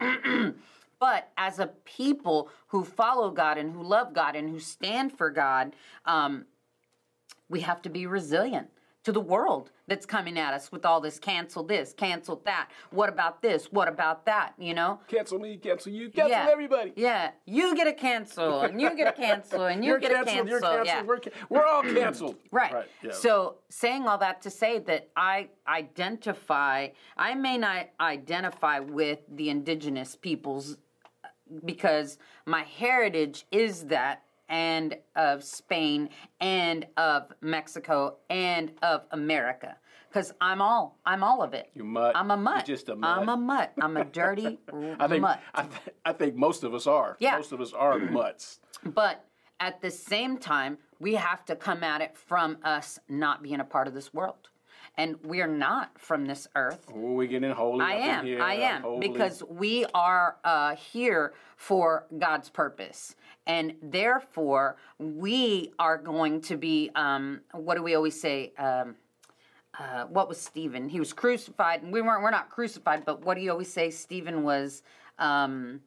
But 0.98 1.30
as 1.36 1.58
a 1.58 1.66
people 1.84 2.48
who 2.68 2.82
follow 2.82 3.30
God 3.30 3.58
and 3.58 3.70
who 3.70 3.82
love 3.82 4.14
God 4.14 4.34
and 4.34 4.48
who 4.48 4.58
stand 4.58 5.12
for 5.12 5.28
God, 5.28 5.76
um, 6.06 6.46
we 7.50 7.60
have 7.60 7.82
to 7.82 7.90
be 7.90 8.06
resilient 8.06 8.70
to 9.06 9.12
the 9.12 9.20
world 9.20 9.70
that's 9.86 10.04
coming 10.04 10.36
at 10.36 10.52
us 10.52 10.72
with 10.72 10.84
all 10.84 11.00
this 11.00 11.20
cancel 11.20 11.62
this, 11.62 11.94
cancel 11.96 12.42
that. 12.44 12.68
What 12.90 13.08
about 13.08 13.40
this? 13.40 13.66
What 13.66 13.86
about 13.86 14.26
that? 14.26 14.54
You 14.58 14.74
know? 14.74 14.98
Cancel 15.06 15.38
me, 15.38 15.58
cancel 15.58 15.92
you, 15.92 16.10
cancel 16.10 16.30
yeah. 16.30 16.48
everybody. 16.50 16.92
Yeah. 16.96 17.30
You 17.44 17.76
get 17.76 17.86
a 17.86 17.92
cancel, 17.92 18.62
and 18.62 18.80
you 18.80 18.96
get 18.96 19.06
a 19.06 19.12
cancel, 19.12 19.66
and 19.66 19.84
you 19.84 19.92
You're 19.92 20.00
get 20.00 20.10
a 20.10 20.24
cancel. 20.24 20.48
You're 20.48 20.60
canceled. 20.60 20.86
Yeah. 20.86 21.02
We're, 21.04 21.20
ca- 21.20 21.30
we're 21.48 21.64
all 21.64 21.82
canceled. 21.82 22.34
Right. 22.50 22.86
yeah. 23.02 23.12
So, 23.12 23.56
saying 23.68 24.08
all 24.08 24.18
that 24.18 24.42
to 24.42 24.50
say 24.50 24.78
that 24.80 25.10
I 25.14 25.50
identify, 25.68 26.88
I 27.16 27.34
may 27.34 27.58
not 27.58 27.90
identify 28.00 28.80
with 28.80 29.20
the 29.28 29.50
indigenous 29.50 30.16
peoples 30.16 30.78
because 31.64 32.18
my 32.44 32.62
heritage 32.62 33.46
is 33.52 33.84
that 33.84 34.22
and 34.48 34.96
of 35.14 35.42
Spain 35.44 36.08
and 36.40 36.86
of 36.96 37.32
Mexico 37.40 38.16
and 38.30 38.72
of 38.82 39.02
America. 39.10 39.76
Because 40.08 40.32
I'm 40.40 40.62
all, 40.62 40.98
I'm 41.04 41.22
all 41.22 41.42
of 41.42 41.52
it. 41.52 41.70
You 41.74 41.84
mutt. 41.84 42.16
I'm 42.16 42.30
a 42.30 42.36
mutt. 42.36 42.66
You're 42.68 42.76
just 42.76 42.88
a 42.88 42.96
I'm 43.02 43.28
a 43.28 43.36
mutt. 43.36 43.72
I'm 43.80 43.96
a 43.96 44.04
dirty 44.04 44.58
I 44.98 45.08
think 45.08 45.20
mutt. 45.22 45.40
I, 45.54 45.62
th- 45.62 45.96
I 46.04 46.12
think 46.12 46.36
most 46.36 46.64
of 46.64 46.74
us 46.74 46.86
are. 46.86 47.16
Yeah. 47.18 47.36
Most 47.36 47.52
of 47.52 47.60
us 47.60 47.72
are 47.72 47.98
mutts. 48.10 48.60
But 48.84 49.24
at 49.60 49.80
the 49.82 49.90
same 49.90 50.38
time, 50.38 50.78
we 51.00 51.14
have 51.14 51.44
to 51.46 51.56
come 51.56 51.82
at 51.82 52.00
it 52.00 52.16
from 52.16 52.58
us 52.64 52.98
not 53.08 53.42
being 53.42 53.60
a 53.60 53.64
part 53.64 53.88
of 53.88 53.94
this 53.94 54.14
world. 54.14 54.48
And 54.98 55.16
we're 55.22 55.46
not 55.46 55.98
from 55.98 56.24
this 56.24 56.48
earth. 56.56 56.86
Oh, 56.94 57.12
we 57.12 57.26
getting 57.26 57.50
holy. 57.50 57.84
I 57.84 57.92
up 57.96 57.98
in 57.98 58.10
am. 58.10 58.24
here, 58.24 58.42
I 58.42 58.54
am. 58.54 58.82
holy. 58.82 59.06
Because 59.08 59.42
we 59.46 59.84
are 59.92 60.36
uh, 60.42 60.74
here 60.76 61.34
for 61.56 62.06
God's 62.18 62.48
purpose. 62.48 63.14
And 63.46 63.74
therefore, 63.80 64.76
we 64.98 65.72
are 65.78 65.98
going 65.98 66.40
to 66.42 66.56
be, 66.56 66.90
um, 66.94 67.40
what 67.52 67.76
do 67.76 67.82
we 67.82 67.94
always 67.94 68.20
say? 68.20 68.52
Um, 68.58 68.96
uh, 69.78 70.04
what 70.04 70.28
was 70.28 70.40
Stephen? 70.40 70.88
He 70.88 70.98
was 70.98 71.12
crucified, 71.12 71.82
and 71.82 71.92
we 71.92 72.00
weren't. 72.00 72.22
We're 72.22 72.30
not 72.30 72.50
crucified, 72.50 73.04
but 73.04 73.24
what 73.24 73.36
do 73.36 73.42
you 73.42 73.50
always 73.50 73.72
say? 73.72 73.90
Stephen 73.90 74.42
was, 74.42 74.82
um, 75.18 75.80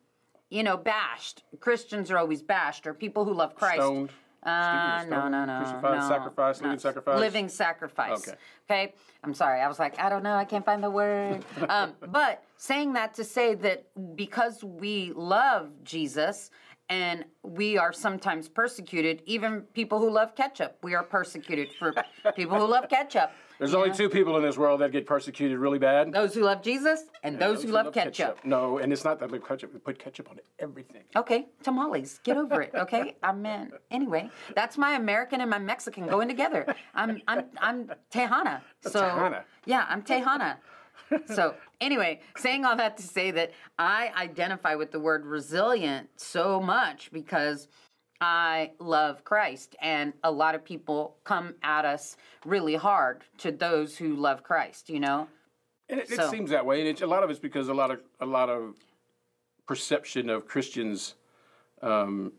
you 0.49 0.63
know, 0.63 0.77
bashed. 0.77 1.43
Christians 1.59 2.11
are 2.11 2.17
always 2.17 2.41
bashed, 2.41 2.85
or 2.85 2.93
people 2.93 3.25
who 3.25 3.33
love 3.33 3.55
Christ. 3.55 3.81
Stoned. 3.81 4.11
Uh, 4.41 5.03
no, 5.09 5.27
no, 5.27 5.43
no. 5.43 5.57
crucified, 5.57 5.99
no, 5.99 6.07
sacrificed, 6.07 6.61
no. 6.61 6.67
living 6.69 6.79
sacrifice? 6.79 7.19
Living 7.19 7.49
sacrifice. 7.49 8.27
Okay. 8.27 8.37
Okay. 8.69 8.93
I'm 9.23 9.33
sorry. 9.33 9.59
I 9.59 9.67
was 9.67 9.79
like, 9.79 9.99
I 9.99 10.07
don't 10.07 10.23
know. 10.23 10.35
I 10.35 10.45
can't 10.45 10.63
find 10.63 10.81
the 10.81 10.89
word. 10.89 11.43
um, 11.69 11.93
but 12.09 12.43
saying 12.55 12.93
that 12.93 13.15
to 13.15 13.25
say 13.25 13.55
that 13.55 13.85
because 14.15 14.63
we 14.63 15.11
love 15.13 15.71
Jesus 15.83 16.51
and 16.89 17.23
we 17.43 17.77
are 17.77 17.93
sometimes 17.93 18.49
persecuted. 18.49 19.21
Even 19.25 19.61
people 19.73 19.99
who 19.99 20.09
love 20.09 20.35
ketchup, 20.35 20.77
we 20.81 20.95
are 20.95 21.03
persecuted 21.03 21.69
for 21.77 21.93
people 22.35 22.57
who 22.57 22.65
love 22.65 22.89
ketchup. 22.89 23.31
There's 23.59 23.73
only 23.73 23.91
two 23.91 24.09
people 24.09 24.37
in 24.37 24.43
this 24.43 24.57
world 24.57 24.79
that 24.79 24.91
get 24.91 25.05
persecuted 25.05 25.57
really 25.59 25.79
bad. 25.79 26.13
Those 26.13 26.33
who 26.33 26.43
love 26.43 26.63
Jesus 26.63 27.03
and 27.23 27.37
those, 27.37 27.61
who 27.61 27.71
love, 27.71 27.93
ketchup. 27.93 28.39
No, 28.45 28.77
and 28.77 28.91
it's 28.93 29.03
not 29.03 29.19
that 29.19 29.31
love 29.31 29.45
ketchup. 29.45 29.73
They 29.73 29.79
put 29.79 29.99
ketchup 29.99 30.29
on 30.31 30.39
everything. 30.59 31.03
Okay, 31.15 31.49
tamales. 31.61 32.21
Get 32.23 32.37
over 32.37 32.61
it. 32.61 32.71
Okay, 32.73 33.15
I 33.23 33.33
mean, 33.33 33.71
anyway, 33.91 34.29
that's 34.55 34.77
my 34.77 34.93
American 34.93 35.41
and 35.41 35.49
my 35.49 35.59
Mexican 35.59 36.07
going 36.07 36.29
together. 36.29 36.73
I'm 36.95 37.21
I'm 37.27 37.45
I'm 37.59 37.91
Tejana. 38.11 38.61
So 38.81 39.01
Tejana. 39.01 39.43
yeah, 39.65 39.85
I'm 39.89 40.03
Tejana. 40.03 40.55
So 41.33 41.55
anyway, 41.81 42.21
saying 42.37 42.65
all 42.65 42.75
that 42.77 42.97
to 42.97 43.03
say 43.03 43.31
that 43.31 43.51
I 43.77 44.11
identify 44.15 44.75
with 44.75 44.91
the 44.91 44.99
word 44.99 45.25
resilient 45.25 46.09
so 46.15 46.59
much 46.59 47.11
because 47.11 47.67
I 48.21 48.71
love 48.79 49.23
Christ, 49.23 49.75
and 49.81 50.13
a 50.23 50.31
lot 50.31 50.53
of 50.55 50.63
people 50.63 51.15
come 51.23 51.55
at 51.63 51.85
us 51.85 52.17
really 52.45 52.75
hard 52.75 53.23
to 53.39 53.51
those 53.51 53.97
who 53.97 54.15
love 54.15 54.43
Christ. 54.43 54.89
You 54.89 54.99
know. 54.99 55.27
And 55.89 55.99
it, 55.99 56.11
it 56.11 56.29
seems 56.29 56.51
that 56.51 56.65
way, 56.65 56.81
and 56.81 56.87
it's, 56.87 57.01
a 57.01 57.07
lot 57.07 57.23
of 57.23 57.29
it's 57.31 57.39
because 57.39 57.67
a 57.67 57.73
lot 57.73 57.91
of 57.91 57.99
a 58.19 58.25
lot 58.25 58.49
of 58.49 58.75
perception 59.67 60.29
of 60.29 60.45
Christians 60.45 61.15
um, 61.81 62.33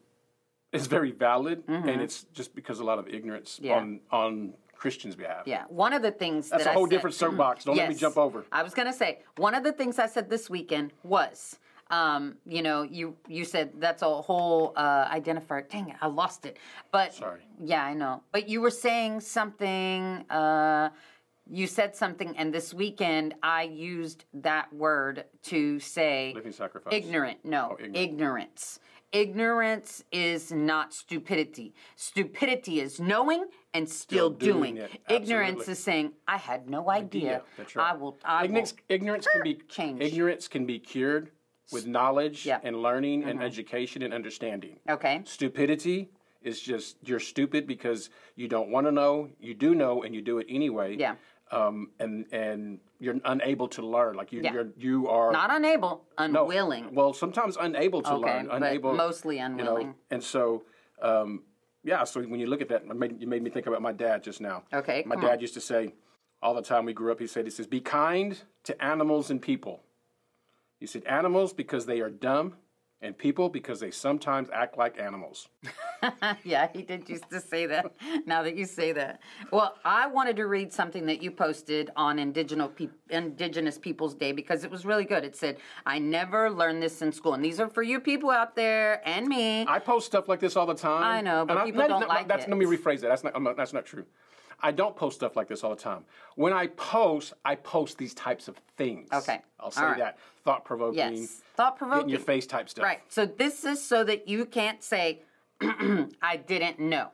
is 0.73 0.87
very 0.87 1.11
valid, 1.11 1.65
and 1.67 2.01
it's 2.01 2.25
just 2.33 2.55
because 2.55 2.79
a 2.81 2.85
lot 2.85 2.99
of 2.99 3.09
ignorance 3.09 3.57
Mm-hmm. 3.57 3.65
Yeah. 3.67 3.77
on 3.77 4.01
on 4.11 4.55
Christians' 4.81 5.14
behalf. 5.14 5.43
Yeah, 5.47 5.64
one 5.69 5.93
of 5.93 6.01
the 6.03 6.11
things 6.11 6.49
That's 6.49 6.64
that 6.64 6.71
a 6.71 6.73
whole 6.73 6.87
said, 6.87 6.90
different 6.90 7.14
soapbox. 7.14 7.64
Don't 7.64 7.77
let 7.77 7.88
me 7.88 7.95
jump 7.95 8.16
over. 8.16 8.45
I 8.51 8.62
was 8.62 8.73
gonna 8.75 8.93
say 8.95 9.19
one 9.37 9.55
of 9.55 9.62
the 9.62 9.73
things 9.73 9.99
I 9.99 10.07
said 10.07 10.31
this 10.31 10.49
weekend 10.49 10.93
was, 11.03 11.59
um, 11.90 12.37
you 12.47 12.62
know, 12.62 12.83
you 12.83 13.14
you 13.29 13.45
said 13.45 13.73
that's 13.79 14.03
a 14.03 14.23
whole 14.23 14.73
uh, 14.77 15.07
identifier. 15.14 15.69
Dang 15.69 15.90
it, 15.90 15.97
I 16.01 16.07
lost 16.07 16.47
it. 16.47 16.57
But 16.90 17.12
Sorry. 17.14 17.40
yeah, 17.62 17.85
I 17.85 17.93
know. 17.93 18.23
But 18.33 18.49
you 18.49 18.62
were 18.62 18.71
saying 18.71 19.21
something. 19.21 20.25
Uh, 20.31 20.88
you 21.53 21.66
said 21.66 21.95
something, 21.97 22.37
and 22.38 22.55
this 22.55 22.73
weekend 22.73 23.35
I 23.43 23.64
used 23.64 24.25
that 24.35 24.73
word 24.73 25.25
to 25.45 25.79
say 25.81 26.33
Living 26.35 26.53
sacrifice. 26.53 26.95
ignorant. 26.95 27.38
No, 27.45 27.71
Oh, 27.73 27.75
ignorant. 27.75 27.97
ignorance. 27.97 28.81
Ignorance 29.12 30.05
is 30.12 30.53
not 30.53 30.95
stupidity. 30.95 31.75
Stupidity 31.97 32.81
is 32.81 33.01
knowing 33.01 33.47
and 33.75 33.89
still, 33.89 34.35
Still 34.35 34.53
doing 34.55 34.75
doing. 34.75 34.77
it. 34.79 35.01
Ignorance 35.09 35.69
is 35.69 35.79
saying, 35.79 36.13
"I 36.27 36.37
had 36.37 36.69
no 36.69 36.91
idea. 36.91 37.43
That's 37.57 37.77
right. 37.77 37.93
I 37.93 37.97
will. 37.97 38.19
I 38.25 38.45
ignorance, 38.45 38.73
will 38.73 38.95
ignorance 38.95 39.27
can 39.33 39.43
be 39.43 39.55
change." 39.69 40.03
ignorance 40.03 40.49
can 40.49 40.67
be 40.67 40.79
cured 40.79 41.31
with 41.73 41.87
knowledge 41.87 42.47
Yep. 42.47 42.59
Mm-hmm. 42.59 42.67
and 42.67 42.83
learning 42.83 43.25
and 43.25 43.43
education 43.43 44.03
and 44.03 44.13
understanding. 44.13 44.81
Okay. 44.89 45.23
Stupidity 45.25 46.11
is 46.43 46.61
just 46.61 46.97
you're 47.07 47.21
stupid 47.21 47.67
because 47.67 48.11
you 48.35 48.49
don't 48.49 48.71
want 48.71 48.87
to 48.87 48.93
know, 48.93 49.29
you 49.39 49.55
do 49.55 49.75
know, 49.75 50.03
and 50.03 50.15
you 50.15 50.23
do 50.23 50.39
it 50.39 50.47
anyway. 50.49 50.97
Yeah. 50.97 51.15
Um, 51.53 51.91
and 51.99 52.27
and 52.33 52.79
you're 52.99 53.17
unable 53.25 53.69
to 53.69 53.83
learn. 53.87 54.17
Like 54.17 54.33
you, 54.33 54.41
Yeah. 54.43 54.53
you're 54.55 54.69
you 54.77 55.09
are 55.09 55.31
Not 55.33 55.51
unable, 55.53 56.05
no, 56.19 56.25
unwilling. 56.45 56.93
Well, 56.95 57.13
sometimes 57.13 57.57
unable 57.61 58.03
to 58.03 58.13
Okay, 58.15 58.25
learn, 58.33 58.49
unable, 58.51 58.95
mostly 58.95 59.39
you 59.39 59.49
know, 59.49 59.95
and 60.11 60.23
so. 60.25 60.65
Um, 61.03 61.45
yeah, 61.83 62.05
so 62.05 62.23
when 62.23 62.40
you 62.40 62.47
look 62.47 62.61
at 62.61 62.69
that, 62.69 62.83
it 62.83 62.97
made, 62.97 63.21
you 63.21 63.27
made 63.27 63.43
me 63.43 63.51
think 63.51 63.66
about 63.66 63.83
my 63.83 63.93
dad 63.93 64.23
just 64.23 64.40
now. 64.40 64.64
Okay, 64.73 65.03
My 65.07 65.16
dad 65.16 65.33
on. 65.33 65.40
used 65.40 65.55
to 65.55 65.61
say, 65.61 65.95
all 66.43 66.55
the 66.55 66.62
time 66.62 66.85
we 66.85 66.93
grew 66.93 67.12
up, 67.12 67.21
he 67.21 67.27
said, 67.27 67.45
he 67.45 67.51
says, 67.51 67.66
be 67.66 67.81
kind 67.81 68.38
to 68.64 68.85
animals 68.85 69.31
and 69.31 69.40
people. 69.40 69.83
He 70.79 70.87
said, 70.87 71.05
animals 71.05 71.53
because 71.53 71.87
they 71.87 72.01
are 72.01 72.11
dumb, 72.11 72.55
and 73.03 73.17
people 73.17 73.49
because 73.49 73.81
they 73.81 73.91
sometimes 73.91 74.49
act 74.53 74.77
like 74.77 75.01
animals. 75.01 75.49
yeah, 76.45 76.69
he 76.73 76.83
did 76.83 77.09
used 77.09 77.29
to 77.31 77.41
say 77.41 77.67
that. 77.67 77.93
now 78.27 78.43
that 78.43 78.57
you 78.57 78.67
say 78.67 78.93
that, 78.93 79.21
well, 79.51 79.77
I 79.85 80.07
wanted 80.07 80.37
to 80.37 80.47
read 80.47 80.73
something 80.73 81.07
that 81.07 81.23
you 81.23 81.31
posted 81.31 81.91
on 81.97 82.19
Indigenous 82.19 82.71
Pe- 82.75 82.89
Indigenous 83.09 83.79
Peoples 83.79 84.15
Day 84.15 84.33
because 84.33 84.65
it 84.65 84.71
was 84.71 84.85
really 84.85 85.05
good. 85.05 85.25
It 85.25 85.35
said, 85.35 85.59
"I 85.87 85.99
never 85.99 86.51
learned 86.51 86.83
this 86.83 87.01
in 87.01 87.13
school," 87.13 87.35
and 87.35 87.45
these 87.45 87.59
are 87.59 87.69
for 87.69 87.83
you 87.83 88.01
people 88.01 88.31
out 88.31 88.55
there 88.55 89.01
and 89.09 89.27
me. 89.27 89.67
I 89.67 89.79
post 89.79 90.07
stuff 90.07 90.29
like 90.29 90.41
this 90.41 90.57
all 90.57 90.67
the 90.67 90.75
time. 90.75 91.03
I 91.03 91.21
know, 91.21 91.47
but 91.47 91.65
people 91.65 91.87
don't 91.89 92.09
like 92.09 92.29
that's, 92.29 92.45
it. 92.45 92.51
Let 92.51 92.59
me 92.59 92.67
rephrase 92.67 93.01
that. 93.01 93.09
That's 93.09 93.25
not, 93.25 93.35
I'm 93.35 93.43
not- 93.43 93.57
that's 93.57 93.73
not 93.73 93.87
true. 93.87 94.05
I 94.62 94.73
don't 94.73 94.96
post 94.96 95.16
stuff 95.16 95.37
like 95.37 95.49
this 95.49 95.64
all 95.64 95.70
the 95.70 95.81
time. 95.81 96.05
When 96.37 96.53
I 96.53 96.68
post, 96.68 97.33
I 97.44 97.55
post 97.55 97.99
these 97.99 98.14
types 98.14 98.49
of 98.49 98.57
things. 98.77 99.09
Okay. 99.12 99.40
I'll 99.59 99.70
say 99.70 99.83
right. 99.83 99.99
that. 99.99 100.18
Thought 100.44 100.64
provoking. 100.64 100.99
yes, 100.99 101.42
thought 101.55 101.77
provoking. 101.77 102.09
your 102.09 102.18
face 102.18 102.46
type 102.46 102.68
stuff. 102.68 102.85
Right. 102.85 103.01
So 103.09 103.27
this 103.27 103.64
is 103.64 103.83
so 103.83 104.05
that 104.05 104.29
you 104.29 104.46
can't 104.46 104.83
say, 104.83 105.20
I 105.61 106.37
didn't 106.46 106.81
know. 106.81 107.09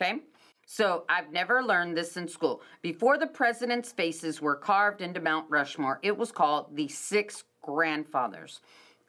Okay? 0.00 0.20
So 0.66 1.04
I've 1.08 1.32
never 1.32 1.62
learned 1.62 1.96
this 1.96 2.16
in 2.16 2.28
school. 2.28 2.62
Before 2.82 3.18
the 3.18 3.26
president's 3.26 3.90
faces 3.90 4.40
were 4.40 4.54
carved 4.54 5.00
into 5.00 5.20
Mount 5.20 5.46
Rushmore, 5.48 5.98
it 6.02 6.16
was 6.16 6.30
called 6.30 6.76
the 6.76 6.88
Six 6.88 7.44
Grandfathers. 7.62 8.60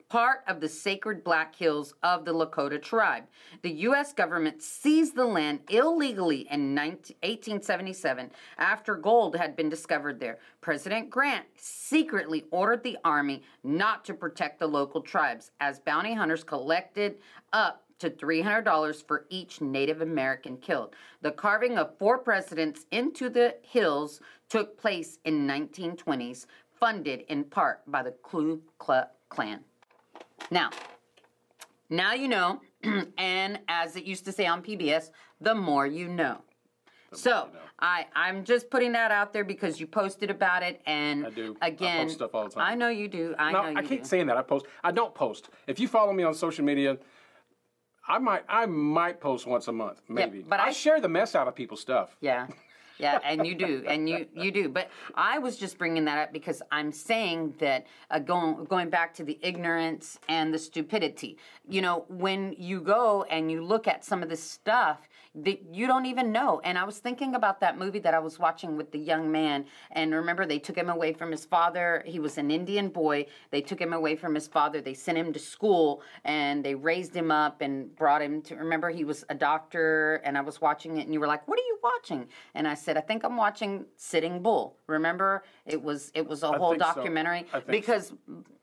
Part 0.10 0.39
of 0.48 0.60
the 0.60 0.67
sacred 0.67 1.24
Black 1.24 1.56
Hills 1.56 1.93
of 2.02 2.26
the 2.26 2.34
Lakota 2.34 2.82
tribe. 2.82 3.26
The 3.62 3.69
U.S. 3.69 4.12
government 4.12 4.63
seized 4.63 5.15
the 5.15 5.26
land 5.26 5.60
illegally 5.69 6.48
in 6.50 6.74
19 6.74 7.15
1877 7.22 8.32
after 8.58 8.95
gold 8.95 9.36
had 9.36 9.56
been 9.56 9.69
discovered 9.69 10.19
there. 10.19 10.39
President 10.62 11.12
Grant 11.12 11.45
secretly 11.56 12.45
ordered 12.50 12.82
the 12.82 12.98
army 13.06 13.43
not 13.63 14.04
to 14.06 14.15
protect 14.15 14.58
the 14.58 14.65
local 14.65 15.02
tribes 15.02 15.52
as 15.60 15.80
bounty 15.80 16.15
hunters 16.15 16.43
collected 16.43 17.19
up 17.54 17.84
to 18.00 18.10
$300 18.10 19.06
for 19.06 19.28
each 19.30 19.62
Native 19.62 20.02
American 20.02 20.58
killed. 20.58 20.95
The 21.22 21.32
carving 21.32 21.78
of 21.78 22.00
four 22.00 22.17
presidents 22.17 22.88
into 22.89 23.30
the 23.30 23.58
hills 23.62 24.22
took 24.50 24.76
place 24.82 25.19
in 25.24 25.45
1920s, 25.45 26.48
funded 26.80 27.26
in 27.28 27.43
part 27.43 27.82
by 27.86 28.02
the 28.02 28.15
Ku 28.24 28.63
Klux 28.80 29.12
Klan. 29.30 29.60
Now, 30.52 30.69
now 31.89 32.13
you 32.13 32.28
know, 32.28 32.62
and 33.17 33.60
as 33.67 33.95
it 33.95 34.04
used 34.06 34.25
to 34.25 34.32
say 34.32 34.45
on 34.45 34.62
PBS, 34.62 35.12
the 35.41 35.56
more 35.56 35.86
you 35.86 36.08
know. 36.08 36.41
So 37.12 37.49
I 37.80 38.06
I'm 38.15 38.43
just 38.43 38.69
putting 38.69 38.91
that 38.91 39.10
out 39.12 39.34
there 39.34 39.43
because 39.43 39.80
you 39.80 39.88
posted 39.88 40.30
about 40.30 40.62
it, 40.62 40.80
and 40.86 41.25
I 41.25 41.30
do. 41.32 41.58
I 41.62 41.67
Again, 41.69 42.06
post 42.06 42.15
stuff 42.17 42.36
all 42.36 42.43
the 42.43 42.52
time. 42.52 42.63
I 42.63 42.75
know 42.75 42.89
you 42.89 43.08
do. 43.08 43.34
I 43.39 43.52
No, 43.52 43.63
know 43.63 43.69
you 43.69 43.78
I 43.78 43.82
keep 43.82 44.04
do. 44.04 44.08
saying 44.08 44.28
that. 44.28 44.38
I 44.38 44.43
post. 44.43 44.67
I 44.84 44.91
don't 44.91 45.15
post. 45.15 45.49
If 45.65 45.80
you 45.80 45.88
follow 45.88 46.13
me 46.13 46.21
on 46.23 46.36
social 46.36 46.63
media, 46.63 46.97
I 48.08 48.19
might. 48.19 48.43
I 48.47 48.67
might 48.67 49.19
post 49.19 49.47
once 49.47 49.67
a 49.67 49.71
month, 49.71 50.02
maybe. 50.08 50.43
but 50.47 50.60
I- 50.60 50.71
share 50.71 51.02
the 51.02 51.10
mess 51.10 51.34
out 51.34 51.47
of 51.47 51.56
people's 51.56 51.82
stuff. 51.82 52.15
Yeah. 52.21 52.47
Yeah, 52.99 53.19
and 53.23 53.47
you 53.47 53.55
do, 53.55 53.83
and 53.88 54.09
you 54.09 54.27
you 54.35 54.51
do. 54.51 54.67
But 54.67 54.89
I 55.15 55.39
was 55.39 55.55
just 55.55 55.77
bringing 55.77 56.03
that 56.05 56.17
up 56.17 56.33
because 56.33 56.62
I'm 56.69 56.91
saying 56.91 57.55
that 57.59 57.88
uh, 58.12 58.19
going 58.19 58.65
going 58.65 58.89
back 58.89 59.13
to 59.15 59.23
the 59.23 59.39
ignorance 59.41 60.19
and 60.27 60.53
the 60.53 60.59
stupidity. 60.59 61.38
You 61.67 61.81
know, 61.81 62.05
when 62.09 62.55
you 62.57 62.81
go 62.81 63.23
and 63.23 63.49
you 63.49 63.63
look 63.63 63.88
at 63.88 64.03
some 64.03 64.21
of 64.21 64.27
this 64.27 64.43
stuff 64.43 65.07
that 65.35 65.62
you 65.71 65.85
don't 65.88 66.07
even 66.07 66.31
know. 66.31 66.59
And 66.63 66.77
I 66.77 66.83
was 66.83 66.97
thinking 66.97 67.35
about 67.35 67.59
that 67.59 67.77
movie 67.77 67.99
that 67.99 68.13
I 68.13 68.19
was 68.19 68.39
watching 68.39 68.75
with 68.75 68.91
the 68.91 68.97
young 68.97 69.31
man. 69.31 69.65
And 69.91 70.13
remember, 70.13 70.45
they 70.45 70.57
took 70.57 70.75
him 70.75 70.89
away 70.89 71.13
from 71.13 71.31
his 71.31 71.45
father. 71.45 72.03
He 72.05 72.19
was 72.19 72.38
an 72.38 72.49
Indian 72.49 72.89
boy. 72.89 73.27
They 73.51 73.62
took 73.62 73.79
him 73.79 73.93
away 73.93 74.15
from 74.15 74.33
his 74.33 74.47
father. 74.47 74.81
They 74.81 74.95
sent 74.95 75.17
him 75.17 75.31
to 75.33 75.39
school 75.39 76.01
and 76.23 76.65
they 76.65 76.73
raised 76.75 77.15
him 77.15 77.31
up 77.31 77.62
and 77.62 77.95
brought 77.95 78.21
him 78.21 78.41
to. 78.43 78.55
Remember, 78.55 78.89
he 78.89 79.05
was 79.05 79.23
a 79.29 79.35
doctor. 79.35 80.15
And 80.25 80.38
I 80.38 80.41
was 80.41 80.59
watching 80.59 80.97
it, 80.97 81.05
and 81.05 81.13
you 81.13 81.19
were 81.19 81.27
like, 81.27 81.47
"What 81.47 81.59
are 81.59 81.63
you 81.63 81.79
watching?" 81.83 82.27
And 82.55 82.67
I 82.67 82.73
said, 82.73 82.88
"I 82.97 83.02
think 83.02 83.23
I'm 83.23 83.38
watching 83.38 83.86
Sitting 83.95 84.41
Bull." 84.41 84.75
Remember, 84.88 85.43
it 85.65 85.82
was 85.82 86.12
it 86.13 86.28
was 86.28 86.43
a 86.43 86.52
whole 86.52 86.73
so. 86.73 86.80
documentary 86.80 87.45
so. 87.52 87.62
because 87.67 88.13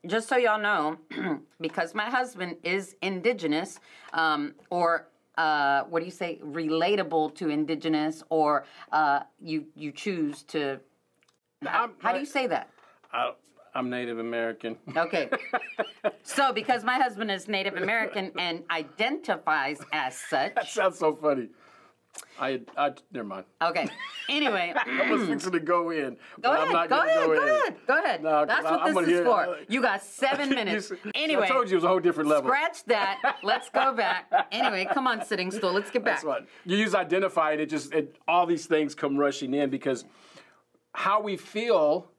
just 0.05 0.27
so 0.27 0.37
y'all 0.37 0.59
know, 0.59 0.97
because 1.61 1.93
my 1.93 2.09
husband 2.09 2.57
is 2.63 2.95
indigenous, 3.01 3.79
um, 4.13 4.53
or 4.69 5.07
uh, 5.37 5.83
what 5.83 5.99
do 5.99 6.05
you 6.05 6.11
say, 6.11 6.39
relatable 6.43 7.35
to 7.35 7.49
indigenous, 7.49 8.23
or 8.29 8.65
uh, 8.91 9.21
you 9.39 9.65
you 9.75 9.91
choose 9.91 10.43
to. 10.43 10.79
I'm, 11.65 11.93
How 11.99 12.13
do 12.13 12.19
you 12.19 12.25
say 12.25 12.47
that? 12.47 12.69
I, 13.11 13.31
I'm 13.73 13.89
Native 13.89 14.17
American. 14.17 14.75
Okay. 14.95 15.29
so, 16.23 16.51
because 16.51 16.83
my 16.83 16.95
husband 16.95 17.29
is 17.29 17.47
Native 17.47 17.75
American 17.75 18.31
and 18.37 18.63
identifies 18.71 19.79
as 19.93 20.17
such. 20.17 20.55
that 20.55 20.67
sounds 20.67 20.97
so 20.97 21.15
funny. 21.15 21.49
I, 22.39 22.61
I 22.77 22.91
never 23.11 23.27
mind. 23.27 23.45
Okay. 23.61 23.87
Anyway, 24.29 24.73
I 24.85 25.11
was 25.11 25.27
fixing 25.27 25.51
to 25.53 25.59
go 25.59 25.89
in, 25.89 26.17
Go 26.41 26.51
ahead, 26.53 26.67
I'm 26.67 26.73
not 26.73 26.89
go 26.89 26.99
ahead, 26.99 27.15
go, 27.15 27.25
go 27.35 27.41
ahead, 27.47 27.75
go 27.87 28.03
ahead. 28.03 28.23
No, 28.23 28.45
That's 28.45 28.63
what 28.63 28.81
I'm 28.81 28.93
this 28.93 29.03
is 29.03 29.09
hear- 29.09 29.25
for. 29.25 29.57
You 29.67 29.81
got 29.81 30.03
seven 30.03 30.49
minutes. 30.59 30.89
You- 30.91 30.97
Anyway, 31.15 31.43
I 31.45 31.47
told 31.47 31.69
you 31.69 31.73
it 31.73 31.77
was 31.77 31.83
a 31.83 31.87
whole 31.87 31.99
different 31.99 32.29
level. 32.29 32.49
scratch 32.49 32.83
that. 32.85 33.37
Let's 33.43 33.69
go 33.69 33.93
back. 33.93 34.31
Anyway, 34.51 34.87
come 34.93 35.07
on, 35.07 35.23
sitting 35.25 35.51
stool. 35.51 35.71
Let's 35.73 35.91
get 35.91 36.03
back. 36.03 36.15
That's 36.15 36.25
what 36.25 36.45
you 36.65 36.77
use 36.77 36.95
identify 36.95 37.51
it. 37.53 37.59
It 37.59 37.69
just 37.69 37.93
it, 37.93 38.15
all 38.27 38.45
these 38.45 38.65
things 38.65 38.95
come 38.95 39.17
rushing 39.17 39.53
in 39.53 39.69
because 39.69 40.05
how 40.93 41.21
we 41.21 41.37
feel 41.37 42.09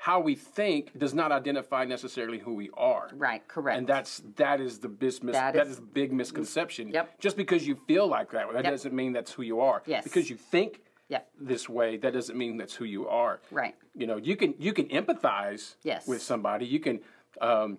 how 0.00 0.20
we 0.20 0.36
think 0.36 0.96
does 0.96 1.12
not 1.12 1.32
identify 1.32 1.84
necessarily 1.84 2.38
who 2.38 2.54
we 2.54 2.70
are. 2.76 3.10
Right, 3.12 3.46
correct. 3.48 3.76
And 3.78 3.86
that's 3.86 4.22
that 4.36 4.60
is 4.60 4.78
the 4.78 4.88
bis- 4.88 5.22
mis- 5.24 5.34
That 5.34 5.54
that 5.54 5.66
is- 5.66 5.72
is, 5.74 5.80
big 5.80 6.12
misconception. 6.12 6.88
Yep. 6.92 7.18
Just 7.18 7.36
because 7.36 7.66
you 7.66 7.74
feel 7.74 8.06
like 8.06 8.30
that, 8.30 8.46
that 8.52 8.62
Yep. 8.64 8.72
doesn't 8.72 8.94
mean 8.94 9.12
that's 9.12 9.32
who 9.32 9.42
you 9.42 9.60
are. 9.60 9.82
Yes. 9.86 10.04
Because 10.04 10.30
you 10.30 10.36
think 10.36 10.82
Yep. 11.08 11.28
this 11.40 11.68
way, 11.68 11.96
that 11.96 12.12
doesn't 12.12 12.38
mean 12.38 12.58
that's 12.58 12.74
who 12.74 12.84
you 12.84 13.08
are. 13.08 13.40
Right. 13.50 13.74
You 13.96 14.06
know, 14.06 14.16
you 14.16 14.36
can 14.36 14.54
you 14.58 14.72
can 14.72 14.86
empathize 14.88 15.74
Yes. 15.82 16.06
with 16.06 16.22
somebody. 16.22 16.64
You 16.64 16.78
can 16.80 17.00
um, 17.40 17.78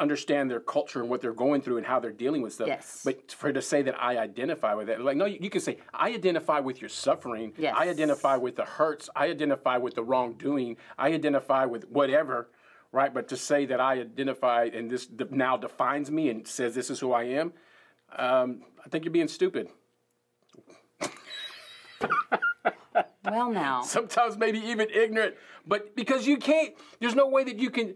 understand 0.00 0.50
their 0.50 0.60
culture 0.60 1.00
and 1.00 1.10
what 1.10 1.20
they're 1.20 1.32
going 1.32 1.60
through 1.60 1.76
and 1.76 1.86
how 1.86 2.00
they're 2.00 2.10
dealing 2.10 2.42
with 2.42 2.54
stuff. 2.54 2.68
Yes. 2.68 3.02
But 3.04 3.30
for 3.30 3.52
to 3.52 3.62
say 3.62 3.82
that 3.82 4.02
I 4.02 4.16
identify 4.16 4.74
with 4.74 4.86
that, 4.88 5.00
like 5.00 5.16
no, 5.16 5.26
you, 5.26 5.38
you 5.40 5.50
can 5.50 5.60
say 5.60 5.76
I 5.92 6.08
identify 6.10 6.58
with 6.58 6.80
your 6.80 6.88
suffering. 6.88 7.52
Yes. 7.58 7.74
I 7.76 7.88
identify 7.88 8.36
with 8.36 8.56
the 8.56 8.64
hurts. 8.64 9.10
I 9.14 9.26
identify 9.26 9.76
with 9.76 9.94
the 9.94 10.02
wrongdoing. 10.02 10.78
I 10.98 11.12
identify 11.12 11.66
with 11.66 11.88
whatever. 11.88 12.48
Right. 12.90 13.12
But 13.12 13.28
to 13.28 13.36
say 13.36 13.66
that 13.66 13.80
I 13.80 14.00
identify 14.00 14.64
and 14.72 14.90
this 14.90 15.06
now 15.30 15.56
defines 15.56 16.10
me 16.10 16.30
and 16.30 16.46
says 16.48 16.74
this 16.74 16.90
is 16.90 16.98
who 16.98 17.12
I 17.12 17.24
am, 17.24 17.52
um, 18.16 18.62
I 18.84 18.88
think 18.88 19.04
you're 19.04 19.12
being 19.12 19.28
stupid. 19.28 19.68
well, 23.24 23.52
now 23.52 23.82
Sometimes 23.84 24.36
maybe 24.36 24.58
even 24.58 24.88
ignorant. 24.90 25.36
But 25.66 25.94
because 25.94 26.26
you 26.26 26.38
can't, 26.38 26.74
there's 27.00 27.14
no 27.14 27.28
way 27.28 27.44
that 27.44 27.58
you 27.58 27.70
can. 27.70 27.94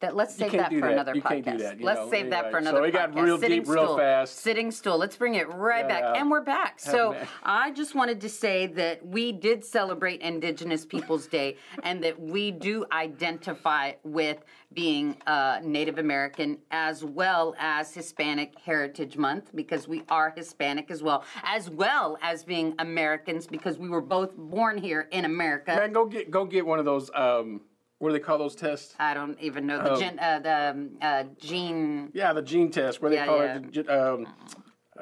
That 0.00 0.16
let's 0.16 0.34
save 0.34 0.52
that 0.52 0.72
for 0.72 0.80
that. 0.80 0.92
another 0.92 1.14
You 1.14 1.22
podcast. 1.22 1.58
that, 1.58 1.80
let's 1.80 2.00
know, 2.00 2.10
save 2.10 2.30
that 2.30 2.50
for 2.50 2.58
anyway. 2.58 2.70
So 2.72 2.76
another 2.76 2.90
got 2.90 3.12
podcast. 3.12 3.22
real 3.24 3.38
Sitting 3.38 3.60
deep 3.62 3.68
real 3.68 3.84
stool. 3.86 3.96
fast. 3.98 4.38
Sitting 4.38 4.70
stool. 4.70 4.98
Let's 4.98 5.16
bring 5.16 5.34
it 5.34 5.48
right 5.52 5.86
back, 5.86 6.02
Yeah. 6.02 6.20
and 6.20 6.30
we're 6.30 6.40
back. 6.42 6.80
So. 6.80 7.16
I 7.42 7.70
just 7.72 7.94
wanted 7.94 8.20
to 8.22 8.28
say 8.28 8.66
that 8.68 9.04
we 9.04 9.32
did 9.32 9.64
celebrate 9.64 10.20
Indigenous 10.20 10.84
Peoples 10.84 11.26
Day, 11.26 11.56
and 11.82 12.02
that 12.04 12.20
we 12.20 12.50
do 12.50 12.84
identify 12.92 13.92
with 14.04 14.38
being 14.72 15.16
uh, 15.26 15.58
Native 15.62 15.98
American 15.98 16.58
as 16.70 17.04
well 17.04 17.54
as 17.58 17.92
Hispanic 17.92 18.54
Heritage 18.64 19.16
Month 19.16 19.50
because 19.54 19.88
we 19.88 20.02
are 20.08 20.32
Hispanic 20.36 20.90
as 20.90 21.02
well, 21.02 21.24
as 21.42 21.68
well 21.68 22.16
as 22.22 22.44
being 22.44 22.74
Americans 22.78 23.46
because 23.46 23.78
we 23.78 23.88
were 23.88 24.00
both 24.00 24.36
born 24.36 24.78
here 24.78 25.08
in 25.10 25.24
America. 25.24 25.74
Man, 25.74 25.92
go 25.92 26.06
get 26.06 26.30
go 26.30 26.44
get 26.44 26.64
one 26.64 26.78
of 26.78 26.84
those. 26.84 27.10
Um, 27.14 27.62
what 28.00 28.08
do 28.08 28.12
they 28.14 28.18
call 28.18 28.38
those 28.38 28.54
tests? 28.56 28.94
I 28.98 29.12
don't 29.14 29.38
even 29.40 29.66
know 29.66 29.78
Oh. 29.84 29.94
the 29.94 30.00
gen, 30.00 30.18
uh, 30.18 30.38
the 30.40 30.70
um, 30.70 30.90
uh, 31.02 31.24
gene 31.38 32.10
Yeah, 32.14 32.32
the 32.32 32.40
gene 32.42 32.70
test. 32.70 33.00
What 33.00 33.10
do 33.10 33.14
they 33.14 33.20
Yeah, 33.20 33.26
call 33.26 33.38
yeah. 33.44 33.56
it? 33.56 33.72
The 33.86 34.12
Um, 34.14 34.26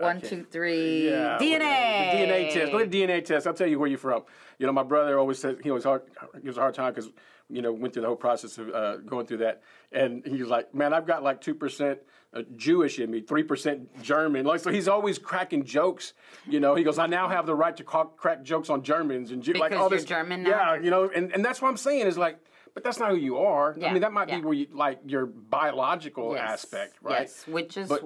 one, 0.01 0.21
two, 0.21 0.45
three 0.51 1.09
yeah, 1.09 1.39
DNA. 1.41 2.11
The 2.11 2.17
DNA 2.17 2.53
test. 2.53 2.73
To 2.73 2.79
the 2.79 2.87
DNA 2.87 3.25
test. 3.25 3.47
I'll 3.47 3.55
tell 3.55 3.69
you 3.69 3.79
where 3.79 3.89
you're 3.89 3.99
from. 3.99 4.25
You 4.59 4.67
know, 4.67 4.73
my 4.73 4.83
brother 4.83 5.17
always 5.19 5.39
says 5.39 5.59
he 5.63 5.71
was 5.71 5.85
hard. 5.85 6.03
He 6.43 6.47
was 6.49 6.57
a 6.59 6.61
hard 6.61 6.75
time 6.75 6.93
because 6.93 7.11
you 7.49 7.63
know 7.63 7.73
went 7.73 7.95
through 7.95 8.03
the 8.03 8.09
whole 8.09 8.17
process 8.17 8.59
of 8.59 8.69
uh, 8.71 8.97
going 8.99 9.27
through 9.27 9.39
that, 9.39 9.63
and 9.93 10.25
he's 10.27 10.47
like, 10.49 10.75
"Man, 10.75 10.93
I've 10.93 11.07
got 11.07 11.23
like 11.23 11.41
two 11.41 11.55
percent." 11.55 12.01
Uh, 12.35 12.43
Jewish 12.57 12.99
in 12.99 13.11
me, 13.11 13.23
three 13.23 13.43
percent 13.43 14.03
German. 14.03 14.45
Like 14.45 14.61
so, 14.61 14.71
he's 14.71 14.87
always 14.87 15.19
cracking 15.19 15.65
jokes. 15.65 16.13
You 16.47 16.61
know, 16.61 16.75
he 16.75 16.83
goes, 16.85 16.99
"I 16.99 17.07
now 17.07 17.27
have 17.29 17.47
the 17.47 17.55
right 17.55 17.75
to 17.79 17.85
crack 17.85 18.43
jokes 18.43 18.69
on 18.69 18.83
Germans 18.83 19.31
and 19.31 19.43
Jew-" 19.43 19.55
like 19.55 19.73
all 19.73 19.89
this." 19.89 20.05
German 20.05 20.43
now? 20.43 20.51
Yeah, 20.51 20.75
you 20.83 20.91
know, 20.91 21.09
and, 21.09 21.33
and 21.33 21.43
that's 21.45 21.63
what 21.63 21.69
I'm 21.71 21.79
saying 21.79 22.07
is 22.07 22.19
like, 22.19 22.39
but 22.75 22.85
that's 22.85 22.99
not 22.99 23.11
who 23.11 23.17
you 23.17 23.39
are. 23.39 23.75
Yeah, 23.79 23.89
I 23.89 23.93
mean, 23.93 24.03
that 24.03 24.13
might 24.13 24.29
yeah. 24.29 24.39
be 24.39 24.45
where 24.45 24.55
you 24.55 24.67
like 24.73 25.01
your 25.07 25.27
biological 25.27 26.35
Yes, 26.35 26.51
aspect, 26.65 26.95
right? 27.03 27.23
Yes, 27.23 27.47
which 27.47 27.77
is 27.77 27.89
But- 27.89 28.03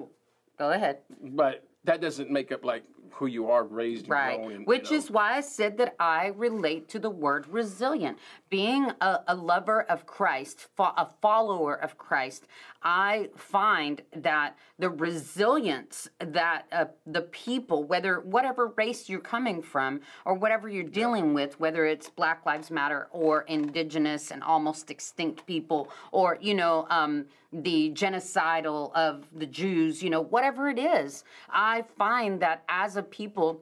go 0.57 0.71
ahead. 0.71 0.99
But 1.21 1.67
that 1.85 2.01
doesn't 2.01 2.29
make 2.29 2.51
up 2.51 2.63
like 2.63 2.83
who 3.15 3.27
you 3.27 3.49
are, 3.49 3.63
raised 3.63 4.03
and 4.03 4.09
Right. 4.09 4.39
And, 4.39 4.65
Which 4.65 4.91
you 4.91 4.97
know. 4.97 5.03
is 5.03 5.11
why 5.11 5.37
I 5.37 5.41
said 5.41 5.77
that 5.77 5.95
I 5.99 6.27
relate 6.27 6.89
to 6.89 6.99
the 6.99 7.09
word 7.09 7.47
resilient. 7.47 8.17
Being 8.49 8.91
a, 9.01 9.19
a 9.27 9.35
lover 9.35 9.83
of 9.83 10.05
Christ, 10.05 10.67
fo- 10.75 10.93
a 10.97 11.09
follower 11.21 11.75
of 11.75 11.97
Christ, 11.97 12.47
I 12.81 13.29
find 13.35 14.01
that 14.15 14.57
the 14.77 14.89
resilience 14.89 16.09
that 16.19 16.65
uh, 16.71 16.85
the 17.05 17.21
people, 17.21 17.83
whether 17.83 18.19
whatever 18.19 18.67
race 18.75 19.09
you're 19.09 19.19
coming 19.19 19.61
from 19.61 20.01
or 20.25 20.33
whatever 20.33 20.67
you're 20.67 20.83
dealing 20.83 21.33
with, 21.33 21.59
whether 21.59 21.85
it's 21.85 22.09
Black 22.09 22.45
Lives 22.45 22.69
Matter 22.69 23.07
or 23.11 23.43
indigenous 23.43 24.31
and 24.31 24.43
almost 24.43 24.91
extinct 24.91 25.45
people, 25.45 25.89
or 26.11 26.37
you 26.41 26.53
know 26.53 26.87
um, 26.89 27.25
the 27.53 27.91
genocidal 27.91 28.91
of 28.95 29.27
the 29.33 29.45
Jews, 29.45 30.01
you 30.01 30.09
know 30.09 30.21
whatever 30.21 30.69
it 30.69 30.79
is, 30.79 31.23
I 31.49 31.83
find 31.97 32.39
that 32.41 32.63
as 32.67 32.95
a 32.95 33.03
people 33.03 33.61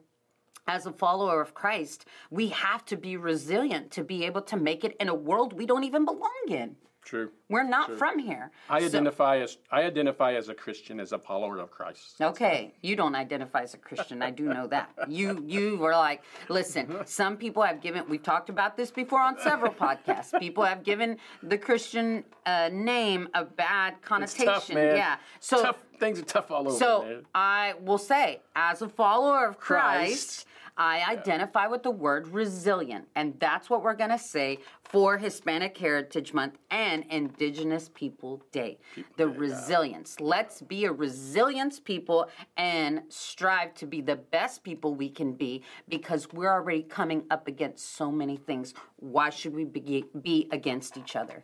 as 0.67 0.85
a 0.85 0.91
follower 0.91 1.41
of 1.41 1.53
Christ, 1.53 2.05
we 2.29 2.49
have 2.49 2.85
to 2.85 2.95
be 2.95 3.17
resilient 3.17 3.91
to 3.91 4.03
be 4.03 4.25
able 4.25 4.43
to 4.43 4.55
make 4.55 4.83
it 4.83 4.95
in 4.99 5.09
a 5.09 5.13
world 5.13 5.53
we 5.53 5.65
don't 5.65 5.83
even 5.83 6.05
belong 6.05 6.45
in. 6.47 6.75
True. 7.03 7.31
We're 7.49 7.63
not 7.63 7.97
from 7.97 8.19
here. 8.19 8.51
I 8.69 8.79
So- 8.79 8.85
identify 8.87 9.37
as 9.39 9.57
I 9.71 9.83
identify 9.83 10.33
as 10.33 10.49
a 10.49 10.53
Christian, 10.53 10.99
as 10.99 11.11
a 11.11 11.19
follower 11.19 11.57
of 11.59 11.71
Christ. 11.71 12.21
Okay, 12.21 12.73
you 12.81 12.95
don't 12.95 13.15
identify 13.15 13.61
as 13.61 13.73
a 13.73 13.77
Christian. 13.77 14.21
I 14.21 14.31
do 14.31 14.45
know 14.45 14.67
that. 14.67 14.89
You 15.07 15.43
you 15.45 15.77
were 15.77 15.93
like, 15.93 16.23
listen. 16.49 17.05
Some 17.05 17.37
people 17.37 17.63
have 17.63 17.81
given. 17.81 18.07
We've 18.07 18.23
talked 18.23 18.49
about 18.49 18.77
this 18.77 18.91
before 18.91 19.21
on 19.21 19.39
several 19.39 19.73
podcasts. 19.73 20.37
People 20.39 20.63
have 20.63 20.83
given 20.83 21.17
the 21.43 21.57
Christian 21.57 22.23
uh, 22.45 22.69
name 22.71 23.27
a 23.33 23.43
bad 23.45 24.01
connotation. 24.01 24.45
tough. 24.45 24.69
Yeah. 24.69 25.17
So 25.39 25.63
tough 25.63 25.77
things 25.99 26.19
are 26.19 26.23
tough 26.23 26.51
all 26.51 26.67
over. 26.67 26.77
So 26.77 27.03
man. 27.03 27.25
I 27.35 27.73
will 27.81 27.97
say, 27.97 28.41
as 28.55 28.81
a 28.81 28.89
follower 28.89 29.45
of 29.45 29.57
Christ, 29.59 30.45
Christ. 30.45 30.47
I 30.77 31.03
identify 31.09 31.67
with 31.67 31.83
the 31.83 31.91
word 31.91 32.27
resilient, 32.27 33.07
and 33.15 33.39
that's 33.39 33.69
what 33.69 33.83
we're 33.83 33.95
gonna 33.95 34.17
say 34.17 34.59
for 34.83 35.17
Hispanic 35.17 35.77
Heritage 35.77 36.33
Month 36.33 36.57
and 36.69 37.05
Indigenous 37.09 37.89
People 37.93 38.41
Day. 38.51 38.77
The 39.17 39.27
resilience. 39.27 40.19
Let's 40.19 40.61
be 40.61 40.85
a 40.85 40.91
resilience 40.91 41.79
people 41.79 42.29
and 42.57 43.03
strive 43.09 43.73
to 43.75 43.85
be 43.85 44.01
the 44.01 44.15
best 44.15 44.63
people 44.63 44.95
we 44.95 45.09
can 45.09 45.33
be 45.33 45.63
because 45.87 46.31
we're 46.33 46.51
already 46.51 46.83
coming 46.83 47.23
up 47.29 47.47
against 47.47 47.95
so 47.95 48.11
many 48.11 48.37
things. 48.37 48.73
Why 48.97 49.29
should 49.29 49.53
we 49.53 49.65
be, 49.65 50.05
be 50.21 50.47
against 50.51 50.97
each 50.97 51.15
other? 51.15 51.43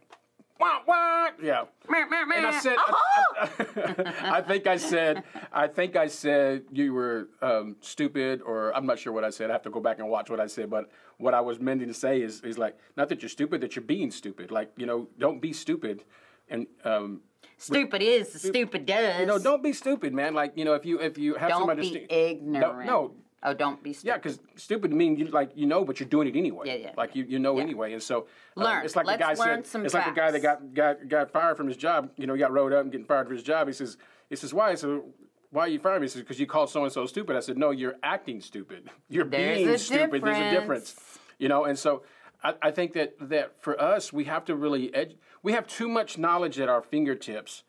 Wah, 0.68 0.82
wah. 0.88 1.30
Yeah. 1.42 1.64
And 1.90 2.46
I 2.46 2.60
said, 2.60 2.76
I, 2.78 4.14
I 4.38 4.42
think 4.42 4.68
I 4.68 4.78
said, 4.78 5.24
I 5.52 5.68
think 5.68 5.96
I 5.96 6.08
said 6.08 6.64
you 6.72 6.94
were 6.94 7.30
um, 7.42 7.76
stupid, 7.82 8.42
or 8.42 8.76
I'm 8.76 8.86
not 8.86 9.00
sure 9.00 9.14
what 9.14 9.24
I 9.24 9.30
said. 9.30 9.50
I 9.50 9.54
have 9.54 9.62
to 9.64 9.70
go 9.70 9.80
back 9.80 10.00
and 10.00 10.10
watch 10.10 10.30
what 10.30 10.40
I 10.40 10.48
said. 10.48 10.70
But 10.70 10.90
what 11.18 11.34
I 11.34 11.42
was 11.42 11.60
meaning 11.60 11.88
to 11.88 11.94
say 11.94 12.22
is, 12.22 12.42
is 12.42 12.58
like, 12.58 12.78
not 12.96 13.10
that 13.10 13.22
you're 13.22 13.30
stupid, 13.30 13.62
that 13.62 13.76
you're 13.76 13.84
being 13.86 14.12
stupid. 14.12 14.52
Like, 14.52 14.72
you 14.78 14.86
know, 14.86 15.08
don't 15.18 15.42
be 15.42 15.54
stupid, 15.54 16.04
and 16.50 16.68
um, 16.84 17.22
Stupid 17.60 18.04
is, 18.04 18.32
stupid 18.40 18.86
does. 18.86 19.20
you 19.20 19.26
know, 19.26 19.40
don't 19.40 19.64
be 19.64 19.74
stupid, 19.74 20.14
man. 20.14 20.36
Like, 20.36 20.54
you 20.56 20.64
know, 20.64 20.74
if 20.76 20.86
you 20.86 21.00
if 21.00 21.18
you 21.18 21.34
have 21.36 21.50
Don't 21.50 21.62
somebody 21.62 21.82
be 21.82 22.06
sti- 22.06 22.16
ignorant. 22.16 22.86
no. 22.86 23.14
Oh, 23.44 23.54
don't 23.54 23.82
be 23.84 23.94
stupid. 23.94 24.08
Yeah, 24.08 24.18
because 24.18 24.40
stupid 24.56 24.92
mean 24.92 25.16
you 25.16 25.26
like 25.28 25.52
you 25.56 25.68
know, 25.68 25.86
but 25.86 26.00
you're 26.00 26.10
doing 26.10 26.28
it 26.28 26.36
anyway. 26.36 26.66
Yeah, 26.68 26.76
yeah, 26.76 26.92
Like 26.98 27.16
you, 27.16 27.24
you 27.24 27.38
know 27.40 27.58
Yeah. 27.58 27.64
anyway, 27.64 27.94
and 27.94 28.02
so 28.02 28.28
um, 28.58 28.64
Learn. 28.64 28.84
It's 28.86 28.96
like 28.96 29.06
Let's 29.06 29.20
the 29.20 29.24
guy 29.24 29.46
learn 29.46 29.64
said. 29.64 29.86
it's 29.86 29.94
like 29.94 30.06
the 30.06 30.20
guy 30.20 30.32
that 30.32 30.40
got 30.42 30.74
got 30.74 31.08
got 31.08 31.32
fired 31.32 31.56
from 31.56 31.68
his 31.68 31.78
job. 31.78 32.10
You 32.18 32.26
know, 32.28 32.34
he 32.34 32.40
got 32.40 32.52
rode 32.52 32.74
up 32.74 32.82
and 32.82 32.92
getting 32.92 33.06
fired 33.06 33.28
from 33.28 33.36
his 33.36 33.44
job. 33.44 33.68
He 33.68 33.74
says, 33.74 33.98
he 34.30 34.36
says, 34.36 34.54
why? 34.54 34.74
Said, 34.76 35.02
why 35.52 35.62
are 35.64 35.68
you 35.68 35.80
firing 35.80 36.02
me? 36.02 36.06
He 36.06 36.10
says, 36.10 36.22
because 36.24 36.40
you 36.40 36.48
called 36.48 36.70
so 36.70 36.84
and 36.84 36.92
so 36.92 37.06
stupid. 37.06 37.36
I 37.36 37.40
said, 37.42 37.58
no, 37.58 37.70
you're 37.72 37.96
acting 38.04 38.42
stupid. 38.42 38.90
You're 39.10 39.24
There's 39.26 39.64
being 39.66 39.78
stupid. 39.78 40.24
There's 40.24 40.38
a 40.38 40.52
difference. 40.52 40.92
difference. 40.94 41.20
You 41.38 41.48
know, 41.50 41.66
and 41.66 41.78
so. 41.78 42.04
I, 42.44 42.54
I 42.62 42.70
think 42.70 42.94
that, 42.94 43.16
that 43.30 43.60
for 43.64 43.82
us, 43.82 44.14
we 44.14 44.26
have 44.26 44.46
to 44.46 44.56
really 44.56 44.94
ed- 44.94 45.16
we 45.42 45.54
have 45.54 45.66
too 45.66 45.88
much 45.88 46.20
knowledge 46.20 46.60
at 46.60 46.70
our 46.70 46.84
fingertips 46.84 47.64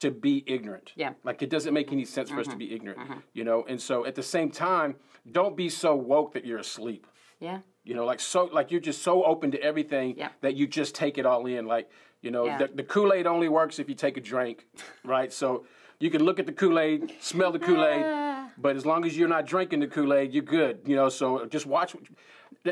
to 0.00 0.10
be 0.10 0.44
ignorant. 0.46 0.92
Yeah. 0.96 1.10
Mm-hmm. 1.10 1.26
Like 1.28 1.42
it 1.42 1.50
doesn't 1.50 1.72
make 1.72 1.92
any 1.92 2.04
sense 2.04 2.30
for 2.30 2.40
us 2.40 2.46
to 2.48 2.56
be 2.56 2.74
ignorant. 2.74 3.00
You 3.32 3.44
know, 3.44 3.64
and 3.68 3.80
so 3.80 4.04
at 4.06 4.14
the 4.14 4.22
same 4.22 4.50
time, 4.50 4.96
don't 5.30 5.56
be 5.56 5.68
so 5.68 5.94
woke 5.94 6.34
that 6.34 6.44
you're 6.44 6.58
asleep. 6.58 7.06
Yeah. 7.40 7.60
You 7.84 7.94
know, 7.94 8.04
like 8.04 8.20
so, 8.20 8.44
like 8.52 8.70
you're 8.70 8.80
just 8.80 9.02
so 9.02 9.24
open 9.24 9.50
to 9.52 9.62
everything 9.62 10.14
Yeah. 10.16 10.30
that 10.40 10.54
you 10.56 10.66
just 10.66 10.94
take 10.94 11.18
it 11.18 11.26
all 11.26 11.46
in. 11.46 11.66
Like, 11.66 11.90
you 12.22 12.30
know, 12.30 12.46
Yeah. 12.46 12.58
the, 12.58 12.68
the 12.68 12.82
Kool 12.82 13.12
Aid 13.12 13.26
only 13.26 13.48
works 13.48 13.78
if 13.78 13.88
you 13.88 13.94
take 13.94 14.16
a 14.16 14.20
drink, 14.20 14.66
right? 15.04 15.32
So 15.32 15.66
you 16.00 16.10
can 16.10 16.22
look 16.24 16.38
at 16.38 16.46
the 16.46 16.52
Kool 16.52 16.78
Aid, 16.78 17.12
smell 17.20 17.52
the 17.52 17.58
Kool 17.58 17.84
Aid, 17.84 18.50
but 18.58 18.76
as 18.76 18.84
long 18.86 19.04
as 19.04 19.16
you're 19.16 19.28
not 19.28 19.46
drinking 19.46 19.80
the 19.80 19.86
Kool 19.86 20.12
Aid, 20.14 20.32
you're 20.32 20.42
good. 20.42 20.80
You 20.86 20.96
know, 20.96 21.08
so 21.08 21.44
just 21.46 21.66
watch. 21.66 21.94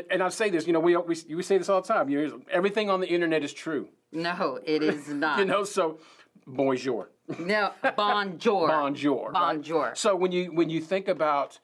And 0.09 0.23
I 0.23 0.29
say 0.29 0.49
this, 0.49 0.65
you 0.65 0.73
know, 0.73 0.79
we 0.79 0.95
we, 0.97 1.15
we 1.35 1.43
say 1.43 1.57
this 1.57 1.69
all 1.69 1.81
the 1.81 1.87
time. 1.87 2.09
You 2.09 2.27
know, 2.27 2.41
everything 2.51 2.89
on 2.89 2.99
the 2.99 3.07
internet 3.07 3.43
is 3.43 3.53
true. 3.53 3.89
No, 4.11 4.59
it 4.65 4.81
is 4.83 5.07
not. 5.23 5.39
You 5.39 5.45
know, 5.45 5.63
so 5.63 5.99
bonjour. 6.47 7.09
no, 7.39 7.71
bonjour. 7.95 8.67
bonjour. 8.67 9.31
right? 9.31 9.53
Bonjour. 9.55 9.93
So 9.95 10.15
when 10.15 10.31
you 10.31 10.45
when 10.53 10.69
you 10.69 10.81
think 10.81 11.07
about 11.07 11.59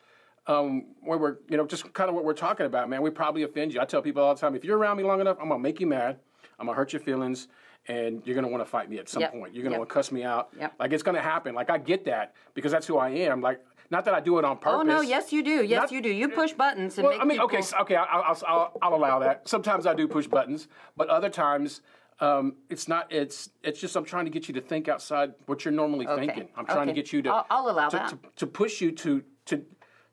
um, 0.48 0.86
where 1.02 1.18
we're 1.18 1.38
you 1.50 1.58
know 1.58 1.66
just 1.66 1.92
kind 1.94 2.10
of 2.10 2.16
what 2.16 2.24
we're 2.26 2.34
talking 2.34 2.66
about, 2.66 2.90
man, 2.90 3.02
we 3.02 3.10
probably 3.10 3.44
offend 3.44 3.74
you. 3.74 3.82
I 3.82 3.86
tell 3.86 4.02
people 4.02 4.24
all 4.24 4.34
the 4.34 4.42
time, 4.42 4.56
if 4.56 4.64
you're 4.64 4.78
around 4.78 4.98
me 4.98 5.04
long 5.04 5.22
enough, 5.22 5.38
I'm 5.42 5.50
gonna 5.50 5.60
make 5.62 5.80
you 5.80 5.88
mad. 5.88 6.18
I'm 6.60 6.66
gonna 6.66 6.76
hurt 6.78 6.94
your 6.94 7.02
feelings. 7.02 7.48
And 7.88 8.22
you're 8.26 8.36
gonna 8.36 8.50
want 8.50 8.62
to 8.64 8.70
fight 8.70 8.88
me 8.90 9.00
at 9.00 9.10
some 9.10 9.22
Yep. 9.22 9.32
point. 9.32 9.56
You're 9.56 9.64
gonna 9.64 9.74
Yep. 9.76 9.80
want 9.80 9.90
to 9.90 9.94
cuss 9.94 10.12
me 10.12 10.24
out. 10.24 10.50
Yep. 10.60 10.74
Like 10.80 10.92
it's 10.92 11.02
gonna 11.02 11.22
happen. 11.22 11.56
Like 11.56 11.70
I 11.72 11.78
get 11.80 12.06
that 12.06 12.36
because 12.54 12.72
that's 12.72 12.86
who 12.86 12.98
I 12.98 13.10
am. 13.10 13.42
Like 13.42 13.66
not 13.90 14.06
that 14.06 14.14
I 14.14 14.20
do 14.20 14.38
it 14.38 14.46
on 14.46 14.58
purpose. 14.58 14.80
Oh 14.82 14.84
no, 14.84 15.02
yes 15.02 15.32
you 15.34 15.42
do. 15.42 15.64
Yes 15.64 15.84
Not- 15.84 15.92
you 15.94 16.02
do. 16.02 16.10
You 16.10 16.28
push 16.30 16.52
buttons 16.54 16.98
and 17.00 17.06
Well, 17.08 17.14
make 17.16 17.22
I 17.22 17.26
mean, 17.26 17.38
people... 17.38 17.46
okay, 17.46 17.62
so, 17.62 17.78
okay, 17.80 17.96
I'll, 17.96 18.22
I'll, 18.22 18.42
I'll, 18.48 18.78
I'll 18.84 18.96
allow 18.96 19.20
that. 19.20 19.48
Sometimes 19.48 19.88
I 19.88 19.96
do 19.96 20.08
push 20.08 20.28
buttons, 20.28 20.68
but 20.98 21.08
other 21.10 21.30
times 21.30 21.82
Um, 22.22 22.56
it's 22.70 22.88
not. 22.88 23.12
It's 23.12 23.50
it's 23.64 23.80
just 23.80 23.96
I'm 23.96 24.04
trying 24.06 24.26
to 24.26 24.32
get 24.32 24.48
you 24.48 24.54
to 24.56 24.62
think 24.62 24.88
outside 24.90 25.34
what 25.46 25.64
you're 25.64 25.72
normally 25.72 26.06
Okay. 26.08 26.26
thinking. 26.26 26.50
I'm 26.56 26.66
trying 26.66 26.88
to 26.88 26.94
get 26.94 27.14
you 27.14 27.22
to. 27.24 27.30
I'll- 27.30 27.48
I'll 27.50 27.70
allow 27.70 27.90
to, 27.90 27.98
that. 27.98 28.10
To, 28.10 28.20
to 28.38 28.48
push 28.48 28.82
you 28.82 28.92
to 28.92 29.24
to 29.46 29.66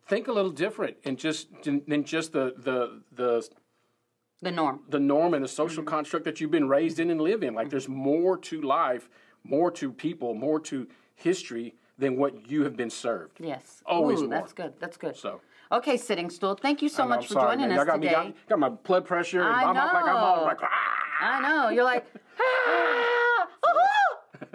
think 0.07 0.29
a 0.29 0.33
little 0.33 0.53
different 0.53 0.97
and 1.05 1.19
just 1.19 1.49
than 1.65 2.05
just 2.05 2.33
the 2.33 2.55
the 2.57 3.03
the 3.13 3.49
The 4.41 4.53
norm. 4.53 4.81
the 4.89 5.01
norm 5.01 5.35
and 5.35 5.43
the 5.43 5.49
social 5.49 5.83
Mm-hmm. 5.83 5.95
construct 5.97 6.25
that 6.27 6.41
you've 6.41 6.53
been 6.53 6.69
raised 6.69 7.01
in 7.01 7.11
and 7.11 7.21
live 7.21 7.43
in. 7.43 7.55
Like 7.55 7.71
there's 7.71 7.89
more 7.89 8.37
to 8.39 8.61
life, 8.63 9.09
more 9.43 9.71
to 9.73 9.91
people, 9.93 10.35
more 10.35 10.61
to 10.61 10.87
history 11.17 11.75
than 11.99 12.17
what 12.19 12.49
you 12.49 12.63
have 12.63 12.77
been 12.77 12.91
served. 12.91 13.41
Yes. 13.41 13.83
Always 13.87 14.21
Ooh, 14.21 14.29
more. 14.29 14.39
That's 14.39 14.53
good. 14.53 14.75
That's 14.79 14.97
good. 14.97 15.17
So. 15.17 15.41
Okay, 15.73 15.97
sitting 15.97 16.31
stool. 16.31 16.55
Thank 16.55 16.83
you 16.83 16.89
so 16.89 17.03
I'm 17.03 17.09
much 17.09 17.27
for 17.27 17.33
sorry, 17.33 17.57
joining 17.57 17.71
man. 17.71 17.79
us 17.81 17.87
Y'all 17.87 17.87
got 17.87 18.03
today. 18.03 18.09
Me, 18.29 18.35
got, 18.47 18.49
got 18.51 18.59
my 18.61 18.69
blood 18.69 19.05
pressure. 19.07 19.41
And 19.43 19.49
I 19.57 19.65
I'm 19.65 19.75
not 19.75 19.93
like 19.95 20.05
I'm 20.05 20.17
all 20.17 20.45
like. 20.45 20.59
"Ah." 20.63 21.03
I 21.21 21.41
know. 21.41 21.69
You're 21.71 21.85
like. 21.85 22.05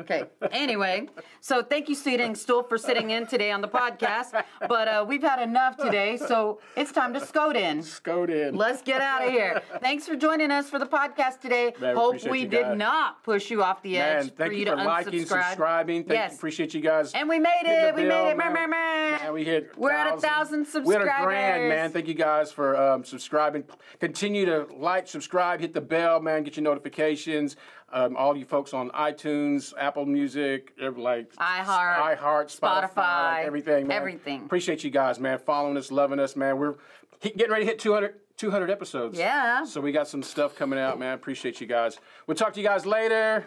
okay. 0.01 0.23
Anyway, 0.51 1.07
so 1.39 1.63
thank 1.63 1.89
you, 1.89 1.95
Sitting 1.95 2.35
Stool, 2.35 2.63
for 2.63 2.77
sitting 2.77 3.11
in 3.11 3.25
today 3.25 3.51
on 3.51 3.61
the 3.61 3.67
podcast. 3.67 4.43
But 4.67 4.87
uh, 4.87 5.05
we've 5.07 5.21
had 5.21 5.41
enough 5.41 5.77
today, 5.77 6.17
so 6.17 6.59
it's 6.75 6.91
time 6.91 7.13
to 7.13 7.25
scoot 7.25 7.55
in. 7.55 7.81
Scoot 7.83 8.29
in. 8.29 8.55
Let's 8.55 8.81
get 8.81 9.01
out 9.01 9.25
of 9.25 9.31
here. 9.31 9.61
Thanks 9.79 10.07
for 10.07 10.15
joining 10.15 10.51
us 10.51 10.69
for 10.69 10.79
the 10.79 10.85
podcast 10.85 11.39
today. 11.39 11.73
Man, 11.79 11.95
Hope 11.95 12.23
we 12.29 12.45
did 12.45 12.63
guys. 12.63 12.77
not 12.77 13.23
push 13.23 13.49
you 13.49 13.63
off 13.63 13.81
the 13.81 13.97
edge 13.97 14.25
Man, 14.25 14.29
for 14.29 14.35
thank 14.35 14.53
you 14.53 14.59
you 14.59 14.65
for 14.65 14.75
liking, 14.75 15.25
subscribing. 15.25 16.03
Thank 16.03 16.17
yes. 16.17 16.31
you, 16.31 16.37
appreciate 16.37 16.73
you 16.73 16.81
guys. 16.81 17.11
And 17.13 17.29
we 17.29 17.39
made 17.39 17.63
it. 17.65 17.95
We 17.95 18.07
bell, 18.07 18.25
made 18.25 18.31
it. 18.31 18.37
Man. 18.37 18.53
Meh. 18.53 19.17
Man, 19.17 19.33
we 19.33 19.43
hit. 19.43 19.77
We're 19.77 19.91
at 19.91 20.15
a 20.15 20.19
thousand 20.19 20.65
subscribers. 20.65 21.05
We 21.05 21.09
had 21.09 21.21
a 21.21 21.23
grand, 21.23 21.69
man. 21.69 21.91
Thank 21.91 22.07
you 22.07 22.13
guys 22.13 22.51
for 22.51 22.75
um, 22.75 23.03
subscribing. 23.03 23.63
Continue 23.99 24.45
to 24.45 24.67
like, 24.75 25.07
subscribe, 25.07 25.59
hit 25.59 25.73
the 25.73 25.81
bell, 25.81 26.19
man. 26.19 26.43
Get 26.43 26.57
your 26.57 26.63
notifications. 26.63 27.55
Um, 27.93 28.15
all 28.15 28.37
you 28.37 28.45
folks 28.45 28.73
on 28.73 28.89
iTunes, 28.91 29.73
Apple 29.77 30.05
Music, 30.05 30.73
like 30.79 31.35
iHeart, 31.35 32.17
iHeart, 32.17 32.59
Spotify, 32.59 32.93
Spotify, 32.93 33.23
like 33.23 33.45
everything, 33.45 33.87
man. 33.87 33.97
everything. 33.97 34.45
Appreciate 34.45 34.83
you 34.83 34.89
guys, 34.89 35.19
man. 35.19 35.39
Following 35.39 35.75
us, 35.75 35.91
loving 35.91 36.19
us, 36.19 36.37
man. 36.37 36.57
We're 36.57 36.75
getting 37.21 37.51
ready 37.51 37.65
to 37.65 37.71
hit 37.71 37.79
200, 37.79 38.15
200 38.37 38.69
episodes. 38.69 39.19
Yeah. 39.19 39.65
So 39.65 39.81
we 39.81 39.91
got 39.91 40.07
some 40.07 40.23
stuff 40.23 40.55
coming 40.55 40.79
out, 40.79 40.99
man. 40.99 41.13
Appreciate 41.13 41.59
you 41.59 41.67
guys. 41.67 41.99
We'll 42.27 42.37
talk 42.37 42.53
to 42.53 42.61
you 42.61 42.65
guys 42.65 42.85
later. 42.85 43.45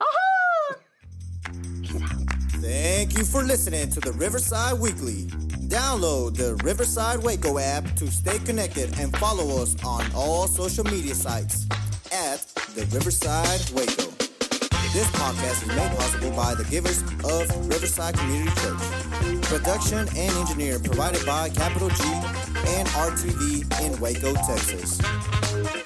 Ah! 0.00 0.74
Thank 2.60 3.16
you 3.16 3.24
for 3.24 3.42
listening 3.44 3.90
to 3.90 4.00
the 4.00 4.12
Riverside 4.12 4.80
Weekly. 4.80 5.26
Download 5.68 6.36
the 6.36 6.56
Riverside 6.64 7.22
Waco 7.22 7.58
app 7.58 7.84
to 7.96 8.10
stay 8.10 8.38
connected 8.40 8.98
and 8.98 9.16
follow 9.18 9.62
us 9.62 9.76
on 9.84 10.04
all 10.14 10.48
social 10.48 10.84
media 10.84 11.14
sites 11.14 11.66
at 12.14 12.40
the 12.76 12.86
Riverside 12.92 13.60
Waco. 13.74 14.08
This 14.92 15.10
podcast 15.18 15.62
is 15.62 15.68
made 15.68 15.90
possible 15.98 16.30
by 16.30 16.54
the 16.54 16.64
givers 16.70 17.02
of 17.24 17.50
Riverside 17.68 18.16
Community 18.16 18.54
Church. 18.60 19.42
Production 19.42 19.98
and 19.98 20.30
engineer 20.36 20.78
provided 20.78 21.26
by 21.26 21.48
Capital 21.48 21.88
G 21.88 22.04
and 22.04 22.86
RTV 22.88 23.80
in 23.82 24.00
Waco, 24.00 24.32
Texas. 24.34 25.83